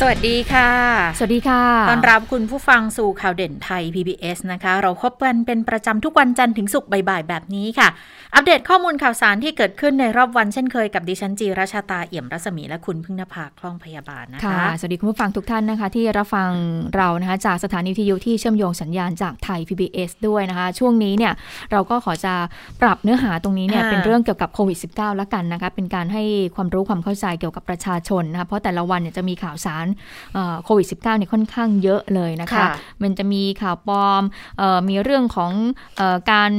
[0.00, 0.70] สวัสดีค่ะ
[1.18, 7.88] สวัสดีค่ะต้อนรับคุณผู้ฟังสู่ข่าวเด่นไทย PBS นะคะ เราพบกันเป็นประจำทุกวันจันทร์ถึงศุกร์บ่ายๆแบบนี้ค่ะ
[8.34, 16.50] อัปเดตข้อมูลข่าวสารที่เกิดขึ้นในรอบวันเช่นเคยกับดิฉันจีราชาตาเอี่ยมรัศมีและคุณพึ่งนภาคล่องพยาบาลนะคะค่ะสวัสดีคุณผู้ฟังทุกท่านนะคะ ที่รับฟัง
[16.96, 21.32] เรานะคะจากสถานีวิทยุที่เชื่อมโยงสัญญาณจากไทย PBS ด้วยนะคะ ช่วงนี้เนี่ย
[21.72, 22.34] เราก็ขอจะ
[22.82, 26.22] ปรับเนื้อหาตรงนี้เนี่ยอ่าเป็นเรื่องเกี่ยวกับโควิด -19 แล้วกันนะคะ เป็นการให้
[26.56, 29.86] ความรู้ความเข้าใจเกี่ยวกับประชาชนนะคะเพราะแต่ละวันเนี่ยจะมีข่าวสาร
[30.34, 32.68] เอ่อโควิด -19 เนี่ยค่อนข้างเยอะเลยนะคะค่ะ
[33.02, 34.22] มันจะมีข่าวปลอม
[34.58, 35.52] เออมีเรื่องของ
[35.96, 36.52] เออการ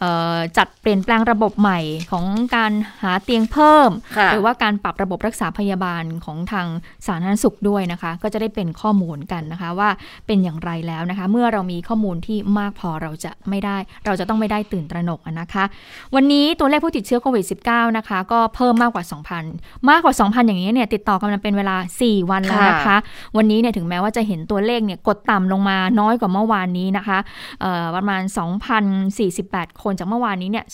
[0.00, 1.80] เอ่อจัดเปลี่ยนแปลงระบบใหม่
[2.12, 2.24] ของ
[2.56, 6.66] การหาเตียงเพิ่มค่ะหรือว่าการปรับระบบรักษาพยาบาลของทาง
[7.06, 9.90] สาธารณสุขด้วยนะคะ ก็จะได้เป็นข้อมูลกันนะคะว่า
[10.26, 15.64] เป็นอย่างไรแล้วนะคะ เมื่อเรามีข้อมูลที่มากพอเราจะไม่ได้ เราจะต้องไม่ได้ตื่นตระหนกอะนะคะ
[16.14, 19.04] วันนี้ตัวเลขผู้ติดเชื้อโควิด -19 นะคะ ก็เพิ่มมากกว่า
[19.46, 22.98] 2,000 มากกว่า 2,000 อย่างนี้เนี่ยติดต่อกันมาเป็นเวลา 4 วันแล้วนะคะค่ะ
[23.36, 27.18] วันนี้เนี่ยถึงแม้ว่าจะเห็นตัวเลขเนี่ยกดต่ำลงมาน้อยกว่าเมื่อวานนี้นะคะ
[27.60, 28.22] เอ่อประมาณ
[29.02, 30.64] 2,048 คนจากเมื่อวานนี้เนี่ย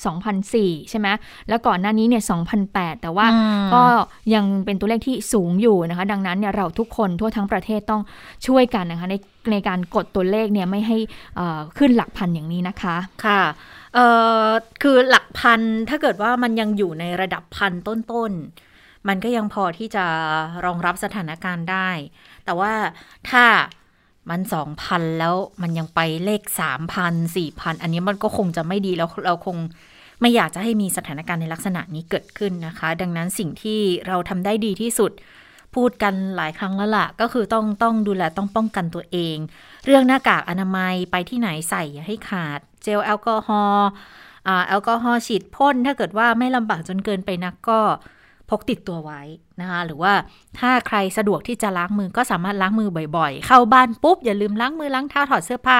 [0.40, 1.08] 2,004ใช่ไหม
[1.48, 2.22] แล้วก่อนหน้านี้เนี่ย
[2.62, 3.84] 2,008 แต่ว่าอืมก็
[4.34, 8.02] ยังเป็นตัวเลขที่สูงอยู่นะคะ ดังนั้นเนี่ยเราทุกคนทั่วทั้งประเทศต้อง
[8.46, 9.14] ช่วยกันนะคะใน
[9.52, 10.98] ในการกดตัวเลขเนี่ยไม่ให้
[11.36, 13.42] เอ่อขึ้นหลักพันอย่างนี้นะคะ ค่ะ
[13.94, 14.06] เอ่
[14.44, 14.46] อ
[14.82, 18.67] คือหลักพันถ้าเกิดว่ามันยังอยู่ในระดับพันต้นๆ
[19.08, 20.04] มันก็ยังพอที่จะ
[20.64, 21.90] รองรับสถานการณ์ได้
[22.44, 22.72] แต่ว่า
[23.30, 23.44] ถ้า
[24.30, 29.56] มันสองพันแล้วมันยังไปเลขสามพันสี่พันอันนี้มันก็คงจะไม่ดีแล้วเราคง
[30.20, 35.12] ไม่อยากจะให้มีสถานการณ์ในลักษณะนี้เกิดขึ้นนะคะ ดังนั้นสิ่งที่เราทำได้ดีที่สุด
[35.74, 39.36] พูดกันหลายครั้งแล้วล่ะ ก็คือต้องต้องดูแลต้องป้องกันตัวเอง
[39.84, 43.88] เรื่องหน้ากากอนามัยไปที่ไหนใส่อย่าให้ขาด เจลแอลกอฮอล์
[44.68, 47.80] แอลกอฮอล์ฉีดพ่นถ้าเกิดว่าไม่ลำบากจนเกินไปนักก็
[48.50, 49.20] พกติดตัวไว้
[49.60, 50.12] นะคะ หรือว่า
[50.58, 55.78] ถ้าใครสะดวกที่จะล้างมือก็สามารถล้างมือบ่อยๆ เข้าบ้านปุ๊บ อย่าลืมล้างมือล้างเท้าถอดเสื้อผ้า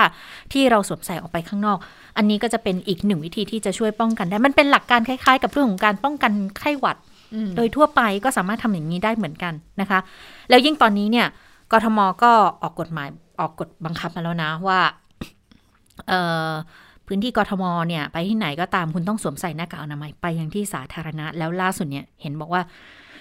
[0.53, 1.79] ที่เราสวมใส่ออกไปข้างนอก
[2.17, 6.97] อันนี้ก็จะเป็นอีกหนึ่งวิธีที่จะช่วยป้องกันได้ มันเป็นหลักการคล้ายๆ กับเรื่องของการป้องกันไข้หวัด
[7.57, 9.99] โดยทั่วไปก็สามารถทำอย่างนี้ได้เหมือนกันนะคะ
[10.49, 11.27] แล้วยิ่งตอนนี้เนี่ย
[11.73, 13.09] กทมก็ออกกฎหมาย
[13.41, 14.81] ออกกฎบังคับมาแล้วนะว่า
[16.09, 16.53] เอ่อ
[17.09, 22.63] พื้นที่กทมเนี่ยไปที่ไหนก็ตามคุณต้องสวมใส่หน้ากากอนามัยไปยังที่สาธารณะ แล้วล่าสุดเนี่ยเห็นบอกว่า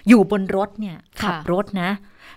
[0.08, 1.90] อยู่บนรถเนี่ยค่ะขับรถนะ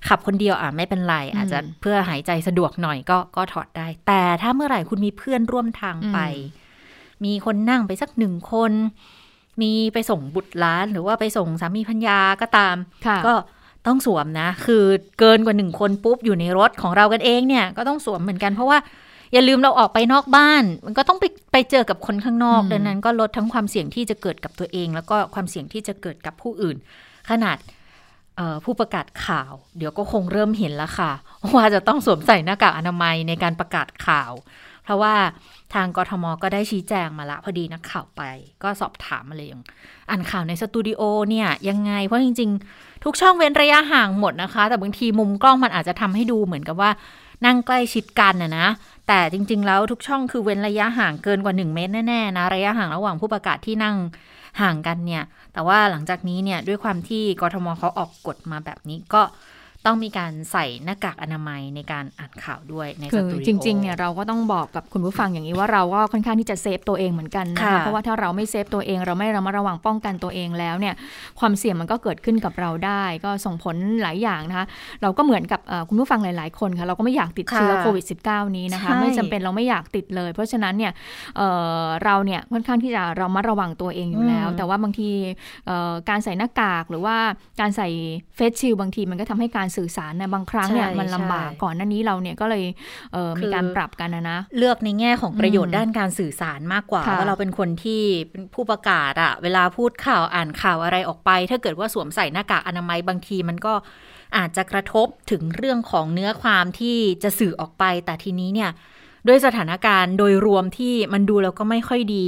[0.07, 6.19] ขับคนเดียวอะไม่เป็นไร อาจจะเพื่อหายใจสะดวกหน่อยก็ก็ถอดได้ แต่ถ้าเมื่อไหร่คุณมีเพื่อนร่วมทางไป
[7.25, 8.71] มีคนนั่งไปสักหนึ่งคน
[9.61, 12.75] มีไปส่งบุตรหล้านหรือว่าไปส่งสามีพัญญาก็ตาม
[13.07, 13.33] ค่ะก็
[13.87, 14.83] ต้องสวมนะ คือ
[15.19, 18.77] เกินกว่าหนึ่งคนปุ๊บอยู่ในรถของเรากันเองเนี่ย ก็ต้องสวมเหมือนกันเพราะว่า
[19.33, 26.77] อย่าลืมเราออกไปนอกบ้าน มันก็ต้องไปไปเจอกับคนข้างนอกอืมดังนั้นก็ลดทั้งความเสี่ยงที่จะเกิดกับตัวเอง แล้วก็ความเสี่ยงที่จะเกิดกับผู้อื่น
[27.29, 27.57] ขนาด
[28.37, 31.11] เอ่อผู้ประกาศข่าว เดี๋ยวก็คงเริ่มเห็นแล้วค่ะ
[31.55, 34.31] ว่าจะต้องสวมใส่หน้ากากอนามัยในการประกาศข่าว
[34.83, 35.15] เพราะว่า
[35.73, 38.21] ทางกทมก็ได้ชี้แจงมาละพอดีนักข่าวไป
[38.63, 39.63] ก็สอบถามมาเลยอย่าง
[40.09, 46.91] อ่านข่าวในสตูดิโอเนี่ยยังไง เพราะจริง ๆ ทุกช่องเว้นระยะห่างหมดนะคะ แต่บางทีมุมกล้องมันอาจจะทำให้ดูเหมือนกับว่า
[47.45, 48.67] นั่งใกล้ชิดกันนะนะ
[49.13, 53.95] แต่จริง ๆ แล้วทุกช่องคือเว้นระยะห่างเกินกว่า 1 เมตรแน่ๆนะระยะห่างระหว่างผู้ประกาศที่นั่ง
[54.61, 55.23] ห่างกันเนี่ย
[55.53, 59.21] แต่ว่าหลังจากนี้เนี่ยด้วยความที่กทมเขาออกกฎมาแบบนี้ก็
[59.85, 70.95] ต้องมีการใส่หน้ากากอนามัยในการอ่านข่าวด้วยในสคือตูดิโอจริงๆเนี่ยเราก็ต้องบอกกับคุณผู้ฟังอย่างนี้ว่าเราก็ค่อนข้างที่จะเซฟตัวเองเหมือนกันนะคะค่ะเพราะว่าถ้าเราไม่เซฟตัวเองเราไม่ระมัดระวังป้องกันตัวเองแล้วเนี่ย
[71.39, 74.65] ความเสี่ยงมันก็เกิดขึ้นกับเราได้ ก็ส่งผลหลายอย่างนะคะ
[75.01, 80.91] เราก็เหมือนกับเอ่อคุณผู้ฟังหลาย ๆ คนค่ะเราก็ไม่อยากติดเชื้อค่ะโควิด -19 นี้นะคะใช่ไม่จำเป็นเราไม่อยากติดเลย เพราะฉะนั้นเนี่ย
[81.37, 81.47] เอ่
[81.81, 85.09] อเราเนี่ยค่อนข้างที่จะเรามาระวังตัวเองอยู่แล้วอืมแต่ว่าบางที
[85.65, 87.15] เอ่อการใส่หน้ากากหรือว่า
[87.59, 87.87] การใส่
[88.35, 92.63] เฟสชิลบางทีมันก็ทำให้การสื่อสารเนี่ยบางครั้งเนี่ยใช่มันลำบากใช่ก่อนหน้านี้เราเนี่ยก็เลย
[93.13, 103.73] เอ่อคือมีการปรับกันนะนะ เลือกในแง่ของประโยชอืน์มด้านการสื่อสารมากกว่าค่ะว่าเราเป็นคนที่เป็นผู้ประกาศอะเวลาพูดข่าวอ่านข่าวอะไรออกไป ถ้าเกิดว่าสวมใส่หน้ากากอนามัยบางทีมันก็
[104.37, 108.71] อาจจะกระทบถึงเรื่องของเนื้อความที่จะสื่อออกไป แต่ทีนี้เนี่ย
[109.27, 112.25] ด้วยสถานการณ์โดยรวมที่มันดูแล้วก็ไม่ค่อยดี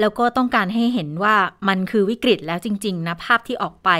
[0.00, 1.34] แล้วก็ต้องการให้เห็นว่า
[1.68, 3.90] มันคือวิกฤตแล้วจริง ๆ นะ ภาพที่ออกไป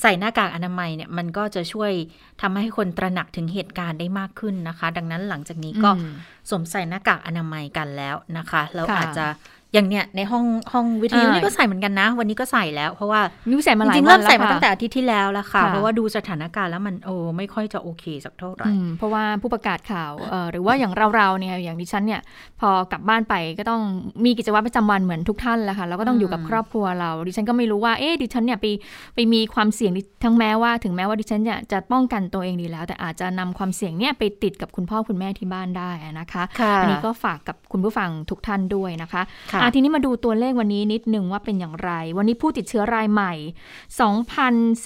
[0.00, 1.92] ใส่หน้ากากอนามัยเนี่ยมันก็จะช่วย
[2.40, 6.12] ทำให้คนตระหนักถึงเหตุการณ์ได้มากขึ้นนะคะ ดังนั้นหลังจากนี้ก็อืม
[6.48, 9.26] สวมใส่หน้ากากอนามัยกันแล้วนะคะแล้วค่ะอาจจะ
[9.74, 13.20] อย่างเนี้ยในห้องห้องวิทยุอ่านี่ก็ใส่เหมือนกันนะ วันนี้ก็ใส่แล้ว เพราะว่า
[13.50, 22.20] นิ้วใส่มาหจลายริงๆวัเริ่นมแล้วใส่มาค่ะตั้งแต่อาทิตย์ที่แล้วแล้วค่ะค่ะ เพราะว่าดูสถานการณ์แล้วมันโอ้ไม่ค่อยจะโอเคสักเท่าไหร่อืมเพราะว่าผู้ประกาศข่าวเอ่อหรือว่าอย่างเราๆเนี่ยอย่างดิฉันเนี่ย
[22.60, 23.82] พอกลับบ้านไปก็ต้อง
[24.24, 28.66] มีกิจวัตรประจำวันเหมือนทุกท่านแหละค่ะแล้วก็ต้องอยู่กับอืมครอบครัวเรา ดิฉันก็ไม่รู้ว่าเอ๊ะดิฉันเนี่ยไป
[29.14, 35.90] ไปมีความเสี่ยงดิทั้งแม้ว่าถึงแม้ว่าดิฉันเนี่ยจะป้องกันตัวเองดีแล้ว แต่อาจจะนำความเสี่ยงเนี่ยไปติดกับคุณพ่อคุณแม่ที่บ้านได้
[36.20, 39.22] นะคะค่ะอันนี้ก็ฝากกับคุณผู้ฟังทุกท่านด้วยนะคะ
[39.52, 43.32] ค่ะอะทีนี้มาดูตัวเลขวันนี้นิดหนึ่งว่าเป็นอย่างไร วันนี้ผู้ติดเชื้อรายใหม่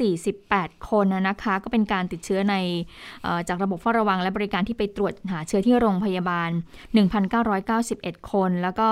[0.03, 2.55] 2,048 คนนะคะ ก็เป็นการติดเชื้อใน
[3.23, 6.51] เอ่อจากระบบเฝ้าระวัง และบริการที่ไปตรวจหาเชื้อที่โรงพยาบาล
[7.41, 8.89] 1,991 คน แล้วก็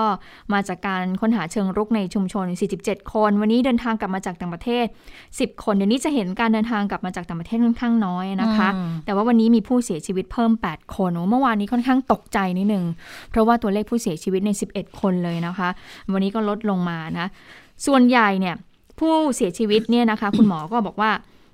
[0.53, 2.45] มาจากการค้นหาเชิงรุกในชุมชน
[2.79, 4.85] 47 คน วันนี้เดินทางกลับมาจากต่างประเทศ
[5.25, 12.85] 10 คนเดี๋ยวนี้จะเห็นการเดินทางกลับมาจากต่างประเทศค่อนข้างน้อยนะคะอืมแต่ว่าวันนี้มีผู้เสียชีวิตเพิ่ม 8 คนโอ้เมื่อวานนี้ค่อนข้างตกใจนิดนึง
[13.29, 15.68] เพราะว่าตัวเลขผู้เสียชีวิตใน 11 คนเลยนะคะ
[16.13, 17.27] วันนี้ก็ลดลงมานะ
[17.85, 18.55] ส่วนใหญ่เนี่ย
[18.99, 21.11] ผู้เสียชีวิตเนี่ยนะคะ คุณหมอก็บอกว่า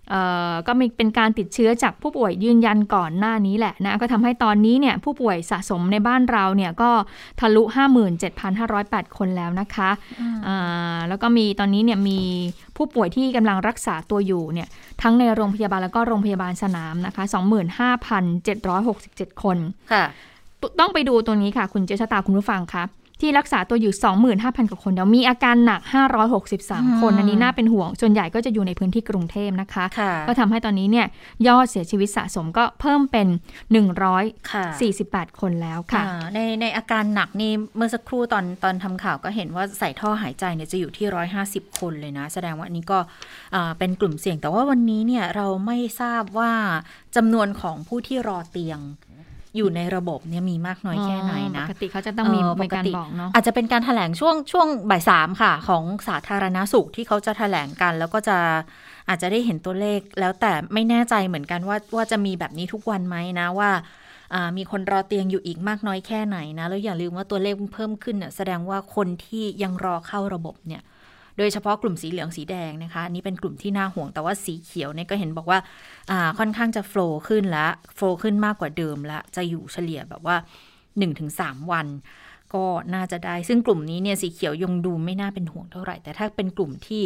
[0.09, 0.21] เอ่
[0.51, 6.91] อก็มีเป็นการติดเชื้อจากผู้ป่วยยืนยันก่อนหน้านี้แหละนะ ก็ทำให้ตอนนี้เนี่ยผู้ป่วยสะสมในบ้านเราเนี่ยก็
[7.39, 7.63] ทะลุ
[8.39, 9.89] 57,508 คนแล้วนะคะ
[10.47, 12.19] อ่าแล้วก็มีตอนนี้เนี่ยมี
[12.77, 14.68] ผู้ป่วยที่กำลังรักษาตัวอยู่เนี่ย
[15.01, 17.23] ทั้งในโรงพยาบาลแล้วก็โรงพยาบาลสนามนะคะ
[18.53, 19.57] 25,767 คน
[19.94, 20.06] ค่ะ
[20.79, 22.88] ต้องไปดูตัวนี้ค่ะ คุณเจษตาคุณผู้ฟังครับ
[23.21, 23.94] ที่รักษาตัวอยู่
[24.35, 25.81] 25,000 กว่าคนเดี๋ยวมีอาการหนัก
[26.39, 31.07] 563 คนอืมอันนี้น่าเป็นห่วง ส่วนใหญ่ก็จะอยู่ในพื้นที่กรุงเทพนะคะค่ะก็ทำให้ตอนนี้เนี่ย
[31.47, 33.27] ยอดเสียชีวิตสะสมก็เพิ่มเป็น
[34.51, 34.65] ค่ะ
[35.03, 43.00] 148 คนแล้วค่ะอ่าในในอาการหนักนี่เมื่อสักครู่ตอนตอนทำข่าวก็เห็นว่าใส่ท่อหายใจเนี่ยจะอยู่ที่ร้อยห้าสิบคนเลยนะ แสดงว่าอันนี้ก็
[43.56, 46.51] อ่าเป็นกลุ่มเสี่ยง แต่ว่าวันนี้เนี่ยเราไม่ทราบว่า
[47.15, 48.81] จำนวนของผู้ที่รอเตียง
[49.57, 58.38] อยู่ในระบบเนี่ยมีมากน้อยแค่ไหนนะปกติเขาจะต้องมีเออมีการปกติบอกเนาะอาจจะเป็นการถแถลงช่วงช่วงบ่ายสามค่ะ ของสาธารณสุขที่เขาจะถแถลงกัน แล้วก็จะ
[59.10, 63.72] อาจจะได้เห็นตัวเลข แล้วแต่ไม่แน่ใจเหมือนกันว่าว่าจะมีแบบนี้ทุกวันไหมนะว่า
[64.34, 70.81] อ่ามีคนรอเตียงอยู่อีกมากน้อยแค่ไหนนะ แล้วอย่าลืมว่าตัวเลขมันเพิ่มขึ้นน่ะแสดงว่าคนที่ยังรอเข้าระบบเนี่ย
[71.37, 75.59] โดยเฉพาะกลุ่มสีเหลืองสีแดงนะคะนนี้เป็นกลุ่มที่น่าห่วงแต่ว่าสีเขียวเนี่ยก็เห็นบอกว่า
[76.11, 80.35] อ่าค่อนข้างจะโฟล์ขึ้นแล้วโฟล์ขึ้นมากกว่าเดิมละจะอยู่เฉลี่ยแบบว่า
[81.03, 81.87] 1-3 วัน
[82.53, 87.03] ก็น่าจะได้ ซึ่งกลุ่มนี้เนี่ยสีเขียวยงดูไม่น่าเป็นห่วงเท่าไหร่ แต่ถ้าเป็นกลุ่มที่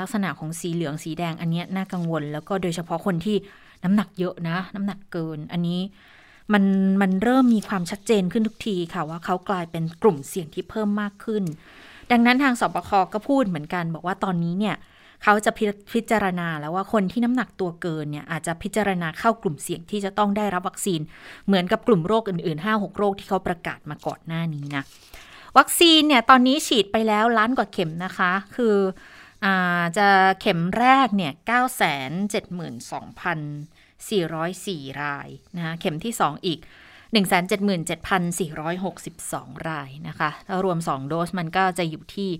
[0.00, 3.36] ลักษณะของสีเหลืองสีแดงอันเนี้ยน่ากังวล แล้วก็โดยเฉพาะคนที่
[3.84, 5.80] น้ำหนักเยอะนะ น้ำหนักเกินอันนี้
[6.52, 6.64] มัน
[7.02, 11.44] มันเริ่มมีความชัดเจนขึ้นทุกทีค่ะว่าเขากลายเป็นกลุ่มเสี่ยงที่เพิ่มมากขึ้น
[12.10, 14.76] ดังนั้นทางสบคก็พูดเหมือนกัน บอกว่าตอนนี้เนี่ย
[15.24, 15.64] เขาจะพิ
[15.94, 21.00] พิจารณาแล้วว่าคนที่น้ำหนักตัวเกินเนี่ยอาจจะพิจารณาเข้ากลุ่มเสี่ยงที่จะต้องได้รับวัคซีน
[21.46, 24.82] เหมือนกับกลุ่มโรคอื่นๆ 5-6 โรคที่เขาประกาศมาก่อนหน้านี้นะ
[25.58, 28.76] วัคซีนเนี่ยตอนนี้ฉีดไปแล้วล้านกว่าเข็มนะคะ คือ
[29.44, 30.08] อาจะ
[30.40, 31.32] เข็มแรกเนี่ย
[34.18, 36.58] 972,404 รายนะคะเข็มที่ 2 อีก
[37.12, 42.30] 177,462 รายนะคะถ้ารวม 2 โดสมันก็จะอยู่ที่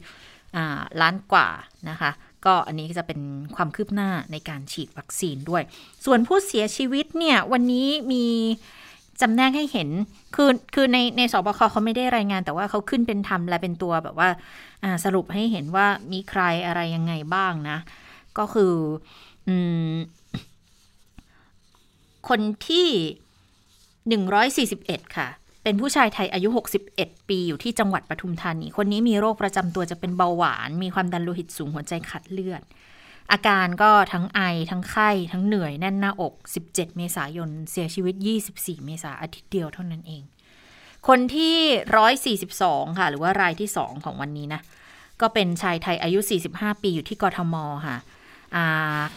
[1.01, 1.49] ล้านกว่า
[1.91, 2.11] นะคะ
[2.47, 3.21] ก็อันนี้จะเป็น
[3.57, 5.63] ความคืบหน้าในการฉีดวัคซีนด้วย
[6.05, 8.25] ส่วนผู้เสียชีวิตเนี่ย วันนี้มี
[9.21, 9.89] จำแนกให้เห็น
[10.35, 17.79] คือ คือใน ในสบคเขาไม่ได้รายงาน แต่ว่าเขาขึ้นเป็นทำและเป็นตัวแบบว่าาสรุปให้เห็นว่ามีใครอะไรยังไงบ้างนะ
[18.39, 18.75] ก็คือ
[19.49, 19.55] อื
[22.29, 22.89] คนที่
[24.07, 25.29] 141 ค่ะ
[25.65, 26.49] เป็นผู้ชายไทยอายุ
[26.89, 32.63] 61 ปีอยู่ที่จังหวัดปทุมธานี คนนี้มีโรคประจำตัวจะเป็นเบาหวาน มีความดันโลหิตสูงหัวใจขาดเลือด
[33.33, 34.41] อาการก็ทั้งไอ
[34.71, 38.15] ทั้งไข้ ทั้งเหนื่อยแน่นหน้าอก 17 เมษายน เสียชีวิต
[38.51, 40.23] 24 เมษาอาทิตย์เดียวเท่านั้นเอง
[41.09, 44.61] คนที่ 142 ค่ะ หรือว่ารายที่ 2 ของวันนี้นะ
[45.21, 46.19] ก็เป็นชายไทยอายุ
[46.51, 47.55] 45 ปีอยู่ที่กทม
[47.87, 47.97] ค่ะ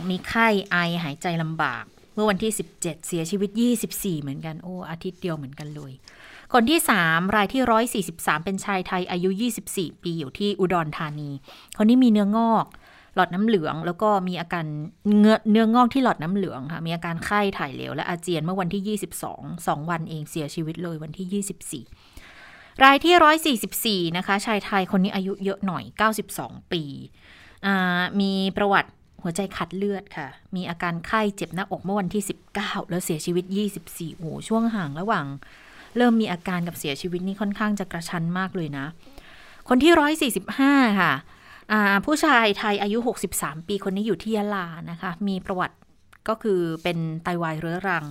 [0.10, 3.50] มีไข้ไอหายใจลำบาก เมื่อวันที่ 17 เสียชีวิต
[3.88, 5.92] 24 เหมือนกัน โอ้ อาทิตย์เดียวเหมือนกันเลย
[6.54, 7.64] คนที่ 3 รายที่
[8.16, 9.30] 143 เป็นชายไทยอายุ
[9.68, 11.30] 24 ปีอยู่ที่อุดรธานี
[11.78, 12.66] คนนี้มีเนื้องอก
[13.16, 14.66] หลอดน้ำเหลือง แล้วก็มีอาการ
[15.20, 18.98] เนื้อเนื้องอกที่หลอดน้ำเหลืองค่ะ มีอาการไข้ถ่ายเหลวและอาเจียนเมื่อวันที่
[19.32, 25.84] 22 2 วันเองเสียชีวิตเลยวันที่ 24 รายที่ 144 นะคะ ชายไทยคนนี้อายุเยอะหน่อย
[26.28, 26.84] 92 ปี
[28.20, 28.92] มีประวัติ
[29.24, 32.24] หัวใจขัดเลือดค่ะ มีอาการไข้เจ็บหน้าอกเมื่อวันที่
[32.56, 33.46] 19 แล้วเสียชีวิต
[33.82, 35.26] 24โอ้โหช่วงห่างระหว่าง
[35.98, 38.86] เริ่มมีอาการกับเสียชีวิตนี่ค่อนข้างจะกระชั้นมากเลยนะ
[39.70, 41.14] คนที่ 145 ค่ะ
[41.72, 42.98] อ่าผู้ชายไทยอายุ
[43.34, 45.76] 63 ปีคนนี้อยู่ที่ยะลานะคะ มีประวัติ
[46.28, 48.06] ก็คือเป็นไตวายเรื้อรัง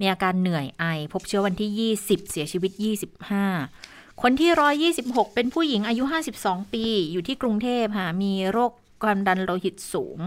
[0.00, 2.72] มีอาการเหนื่อยไอ พบเชื้อวันที่ 20 เสียชีวิต
[3.46, 6.04] 25 คนที่ 126 เป็นผู้หญิงอายุ
[6.38, 10.18] 52 ปี อยู่ที่กรุงเทพค่ะ มีโรค ความดันโลหิตสูง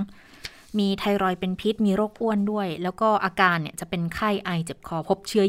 [0.79, 5.45] มีไทรอยด์เป็นพิษ มีโรคอ้วนด้วย แล้วก็อาการเนี่ยจะเป็นไข้ไอเจ็บคอ พบเชื้อ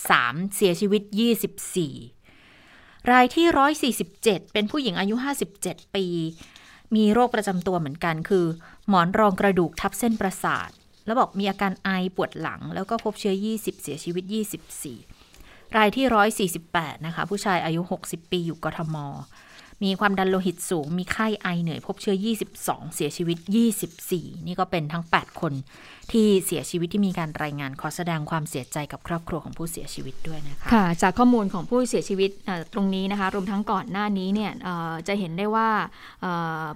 [0.00, 1.02] 23 เสียชีวิต
[1.86, 3.46] 24 รายที่
[4.02, 5.14] 147 เป็นผู้หญิงอายุ
[5.54, 6.06] 57 ปี
[6.96, 8.46] มีโรคประจำตัวเหมือนกันคือ
[8.88, 10.70] หมอนรองกระดูกทับเส้นประสาท
[11.06, 14.24] แล้วบอกมีอาการไอปวดหลัง แล้วก็พบเชื้อ 20 เสียชีวิต
[15.00, 16.06] 24รายที่
[16.58, 18.96] 148 นะคะ ผู้ชายอายุ 60 ปีอยู่กทม
[19.84, 22.16] มีความดันโลหิตสูง มีไข้ไอเหนื่อย พบเชื้อ
[22.54, 23.38] 22 เสียชีวิต
[23.92, 25.52] 24 นี่ก็เป็นทั้ง 8 คน
[26.12, 32.30] ที่เสียชีวิตที่มีการรายงานขอแสดงความเสียใจกับครอบครัวของผู้เสียชีวิตด้วยนะคะค่ะจากข้อมูลของผู้เสียชีวิต
[32.72, 34.52] ตรงนี้นะคะรวมทั้งก่อนหน้านี้เนี่ย
[35.08, 35.68] จะเห็นได้ว่า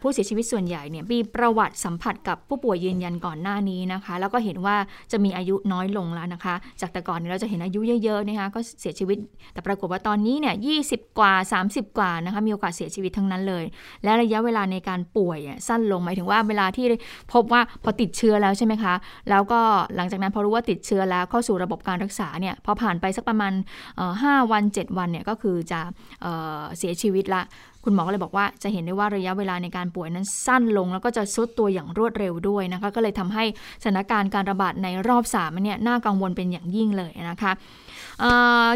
[0.02, 4.76] ผู้เสียชีวิตส่วนใหญ่เนี่ยมีประวัติสัมผัสกับผู้ป่วยยืนยันก่อนหน้านี้นะคะ แล้วก็เห็นว่า
[5.12, 9.16] จะมีอายุน้อยลงแล้วนะคะ จากแต่ก่อนเนี่ยเราจะเห็นอายุเยอะๆนะคะก็เสียชีวิต
[9.52, 10.74] แต่ปรากฏว่าตอนนี้เนี่ยยี
[11.18, 11.34] กว่า
[11.66, 13.64] 30 กว่านะคะมีโอกาสเสียชีวิตทั้งนั้นเลย
[14.04, 15.38] และระยะเวลาในการป่วย
[15.68, 16.86] สั้นลงหมายถึงว่าเวลาที่
[17.32, 18.94] พบว่าพอติดเชื้อแล้วใช่ไหมคะ
[19.30, 19.60] แล้วก็
[19.96, 23.52] หลังจากนั้นพอรู้ว่าติดเชื้อแล้วเข้าสู่ระบบการรักษาเนี่ยพอผ่านไปสักประมาณ
[23.96, 25.80] เอ่อ5วัน 7 วันเนี่ยก็คือจะ
[26.22, 26.26] เอ
[26.60, 27.42] อเสียชีวิตละ
[27.84, 33.44] คุณหมอก็เลยบอกว่าจะเห็นได้ว่าระยะเวลาในการป่วยนั้นสั้นลง แล้วก็จะซุดตัวอย่างรวดเร็วด้วยนะคะก็เลยทำให้
[33.82, 37.52] สถานการณ์การระบาดในรอบ3เนี่ยน่ากังวลเป็นอย่างยิ่งเลยนะคะ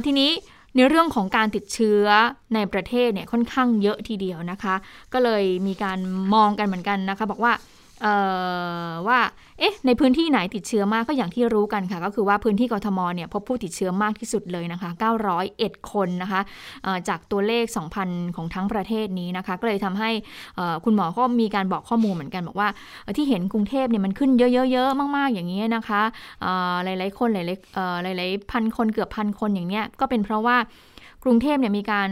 [0.04, 0.30] ทีนี้
[0.76, 2.04] ในเรื่องของการติดเชื้อ
[2.54, 4.74] ในประเทศเนี่ยค่อนข้างเยอะทีเดียวนะคะ
[5.12, 5.98] ก็เลยมีการ
[6.34, 7.52] มองกันเหมือนกันนะคะ บอกว่า
[9.08, 9.20] ว่า
[9.58, 14.90] เอ๊ะ ในพื้นที่ไหนติดเชื้อมากก็อย่างที่รู้กันค่ะ ก็คือว่าพื้นที่กทมเนี่ยพบผู้ติดเชื้อมากที่สุดเลยนะคะ
[15.40, 16.40] 901 คนนะคะ
[17.08, 17.64] จากตัวเลข
[18.00, 20.10] 2,000 ของทั้งประเทศนี้นะคะ ก็เลยทำให้
[20.84, 22.68] คุณหมอก็มีการบอกข้อมูลเหมือนกันบอกว่า
[23.16, 26.02] ที่เห็นกรุงเทพเนี่ยมันขึ้นเยอะๆ มากๆ อย่างนี้นะคะ
[26.84, 30.56] หลายๆคนหลายๆหลายๆพันคนเกือบพันคนอย่างเนี้ยก็เป็นเพราะว่า
[31.24, 32.10] กรุงเทพเนี่ยมีการ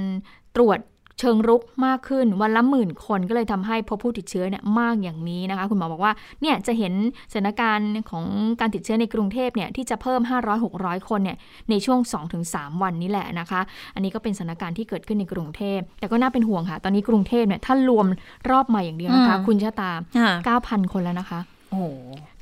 [0.57, 0.79] ตรวจ
[1.19, 6.95] เชิงรุกมากขึ้นวันละหมื่นคนก็เลยทำให้พบผู้ติดเชื้อเนี่ยมากอย่างนี้นะคะ คุณหมอบอกว่าเนี่ยจะเห็น
[7.33, 8.25] สถานการณ์ของ
[8.61, 10.21] การติดเชื้อในกรุงเทพเนี่ยที่จะเพิ่ม
[10.65, 11.37] 500-600 คนเนี่ย
[11.71, 12.01] ในช่วง
[12.43, 13.61] 2-3 วันนี้แหละนะคะ
[13.95, 18.07] อันนี้ก็เป็นสถานการณ์ที่เกิดขึ้นในกรุงเทพแต่ก็น่าเป็นห่วงค่ะ ตอนนี้กรุงเทพเนี่ยถ้ารวม
[18.51, 21.85] รอบใหม่อย่างเดียวนะคะอืมคุณชะตาค่ะ9,000 คนแล้วนะคะโอ้โห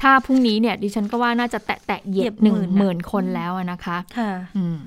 [0.02, 4.78] ถ้าพรุ่งนี้เนี่ยดิฉันก็ว่าน่าจะแตะแตะๆเหยียบเหยีหยนึ่บงหหมื่มื่นนอะคนแล้วอะนะคะ ค่ะ อืม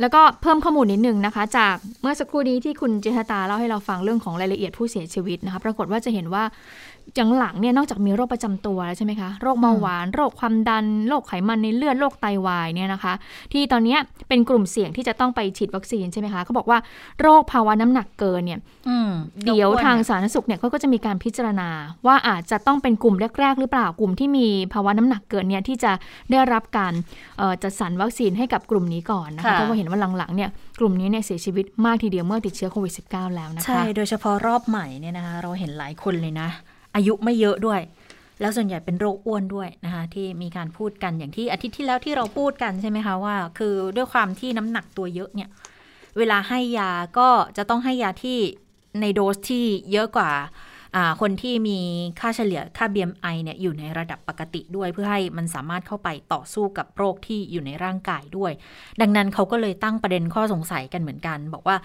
[0.00, 6.44] แล้วก็เพิ่มข้อมูลนิดนึงนะคะ จากเมื่อสักครู่นี้ที่คุณเจษตาเล่าให้เราฟังเรื่องของรายละเอียดผู้เสียชีวิตนะคะ ปรากฏว่าจะเห็นว่า
[7.16, 13.14] อย่างหลังเนี่ยนอกจากมีโรคประจำตัวแล้วใช่ไหมคะโรคเบาหวานโรคความดันโรคไขมันในเลือดโรคไตวายเนี่ยนะคะ
[13.52, 16.78] ที่ตอนเนี้ยเป็นกลุ่มเสี่ยงที่จะต้องไปฉีดวัคซีนใช่ไหมคะเขาบอกว่า
[17.20, 19.10] โรคภาวะน้ำหนักเกินเนี่ยอืม
[19.44, 21.68] เดี๋ยวทางอ้นอะสาธารณสุขเนี่ยเขาก็จะมีการพิจารณา
[22.06, 25.92] ว่าอาจจะต้องเป็นกลุ่มแรก ๆ หรือเปล่ากลุ่มที่มีภาวะน้ำหนักเกินเนี่ยที่จะ
[26.30, 26.92] ได้รับการ
[27.38, 36.48] เอ่อจัดสรรวัคซีนให้กับกลุ่มนี้ก่อนนะคะค่ะเพราะว่าเห็นว่าหลังๆเนี่ยกลุ่มนี้เนี่ยเสียชีวิตมากทีเดียวเมื่อติดเชื้อโควิด -19 แล้วนะคะใช่โดยเฉพาะรอบใหม่เนี่ยนะคะเราเห็นหลายคนเลยนะ
[36.94, 37.80] อายุไม่เยอะด้วย
[38.40, 45.50] แล้วส่วนใหญ่เป็นโรคอ้วนด้วยนะคะ ที่มีการพูดกันอย่างที่อาทิตย์ที่แล้วที่เราพูดกันใช่ไหมคะว่า คือด้วยความที่น้ำหนักตัวเยอะเนี่ย
[46.18, 48.38] เวลาให้ยาก็จะต้องให้ยาที่
[49.00, 50.30] ในโดสที่เยอะกว่า
[50.96, 51.78] อ่าคนที่มี
[52.20, 58.52] ค่าเฉลี่ยค่า BMI เนี่ยอยู่ในระดับปกติด้วยเพื่อให้มันสามารถเข้าไปต่อสู้กับโรคที่อยู่ในร่างกายด้วย
[59.00, 61.76] ดังนั้นเขาก็เลยตั้งประเด็นข้อสงสัยกันเหมือนกัน บอกว่า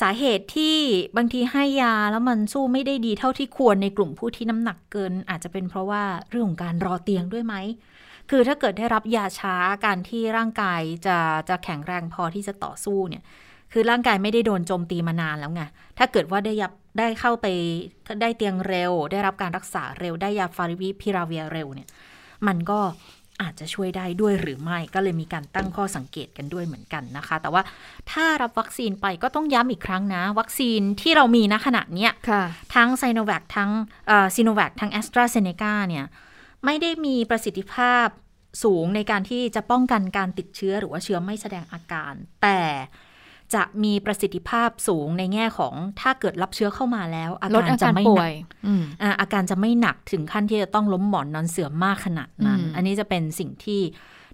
[0.00, 0.76] สาเหตุที่
[1.16, 7.54] บางทีให้ยาแล้วมันสู้ไม่ได้ดีเท่าที่ควรในกลุ่มผู้ที่น้ำหนักเกิน อาจจะเป็นเพราะว่าเรื่องของการรอเตียงด้วยไหม
[8.30, 11.18] คือถ้าเกิดได้รับยาช้าการที่ร่างกายจะ
[11.48, 13.22] จะแข็งแรงพอที่จะต่อสู้เนี่ย
[13.72, 15.62] คือร่างกายไม่ได้โดนโจมตีมานานแล้วไง
[15.98, 17.46] ถ้าเกิดว่าได้ยับได้เข้าไป
[18.20, 21.88] ได้เตียงเร็ว ได้รับการรักษาเร็ว ได้ยาฟาริวิพิราเวียเร็วเนี่ย
[22.46, 22.80] มันก็
[23.42, 27.62] อาจจะช่วยได้ด้วยหรือไม่ก็เลยมีการตั้งข้อสังเกตกันด้วยเหมือนกันนะคะ แต่ว่า
[28.10, 32.42] ถ้ารับวัคซีนไปก็ต้องย้ำอีกครั้งนะ วัคซีนที่เรามีณขณะเนี้ยค่ะ
[32.74, 33.70] ทั้งไซโนแวคทั้ง
[34.34, 36.04] ซีโนแวคทั้งแอสตราเซเนกาเนี่ย
[36.64, 38.06] ไม่ได้มีประสิทธิภาพ
[38.64, 42.60] สูงในการที่จะป้องกันการติดเชื้อหรือว่าเชื้อไม่แสดงอาการ แต่
[43.54, 48.34] จะมีประสิทธิภาพสูงในแง่ของถ้าเกิดรับเชื้อเข้ามาแล้ว อาลดการอาจะการไม่ป่หวนักย
[48.66, 53.80] อืมอ่าอาการจะไม่หนักถึงขั้นที่จะต้องล้มหมอนนอนเสือมากขนาดนั้นอืมอันนี้จะเป็นสิ่งที่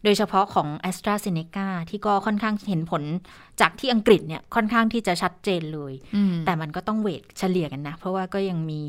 [0.04, 3.02] โดยเฉพาะของ a s t r a z เซ e c a ที่ก็ค่อนข้างเห็นผล
[3.60, 8.80] จากที่อังกฤษเนี่ยค่อนข้างที่จะชัดเจนเลยอืมแต่มันก็ต้องเวทเฉลี่ยกันนะ เพราะว่าก็ยังมี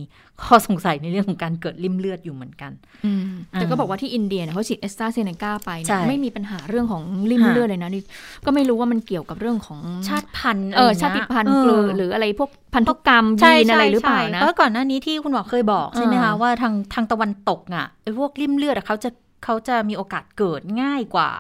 [0.44, 2.72] ข้อสงสัยในเรื่องของการเกิดริ่มเลือดอยู่เหมือนกัน
[3.06, 3.24] อืม
[3.54, 8.04] แต่ก็อ่าบอกว่าที่อินเดียเนี่ยเขาฉีดเอสตราเซเนกาไปใช่เนี่ยไม่มีปัญหาเรื่องของริ่มค่ะเลือดเลยนะนี่
[8.46, 19.10] ก็ไม่รู้ว่ามันเกี่ยวกับเรื่องของชาติพันธุ์เออไรย่งชางี้ยติพันธุ์เออหรืออะไรพวกพันธุกรรมใช่ยีนอะไรใช่หรือเปล่าใช่นะเพราะก่อนหน้านี้ที่คุณหมอเคยบอกใช่ไหมเอคะอว่าทางทางตะวันตกอะไอ้พวกริ่มเลือดอะเขาจะ
[19.44, 21.32] เขาจะมีโอกาสเกิดง่ายกว่า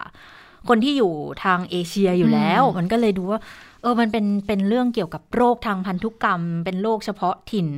[0.69, 1.13] คนที่อยู่
[1.43, 3.39] ทางเอเชียอยู่แล้ว มันก็เลยดูว่า
[3.81, 7.69] เออมันเป็นเป็นเรื่องเกี่ยวกับโรคทางพันธุกรรม เป็นโรคเฉพาะถิ่น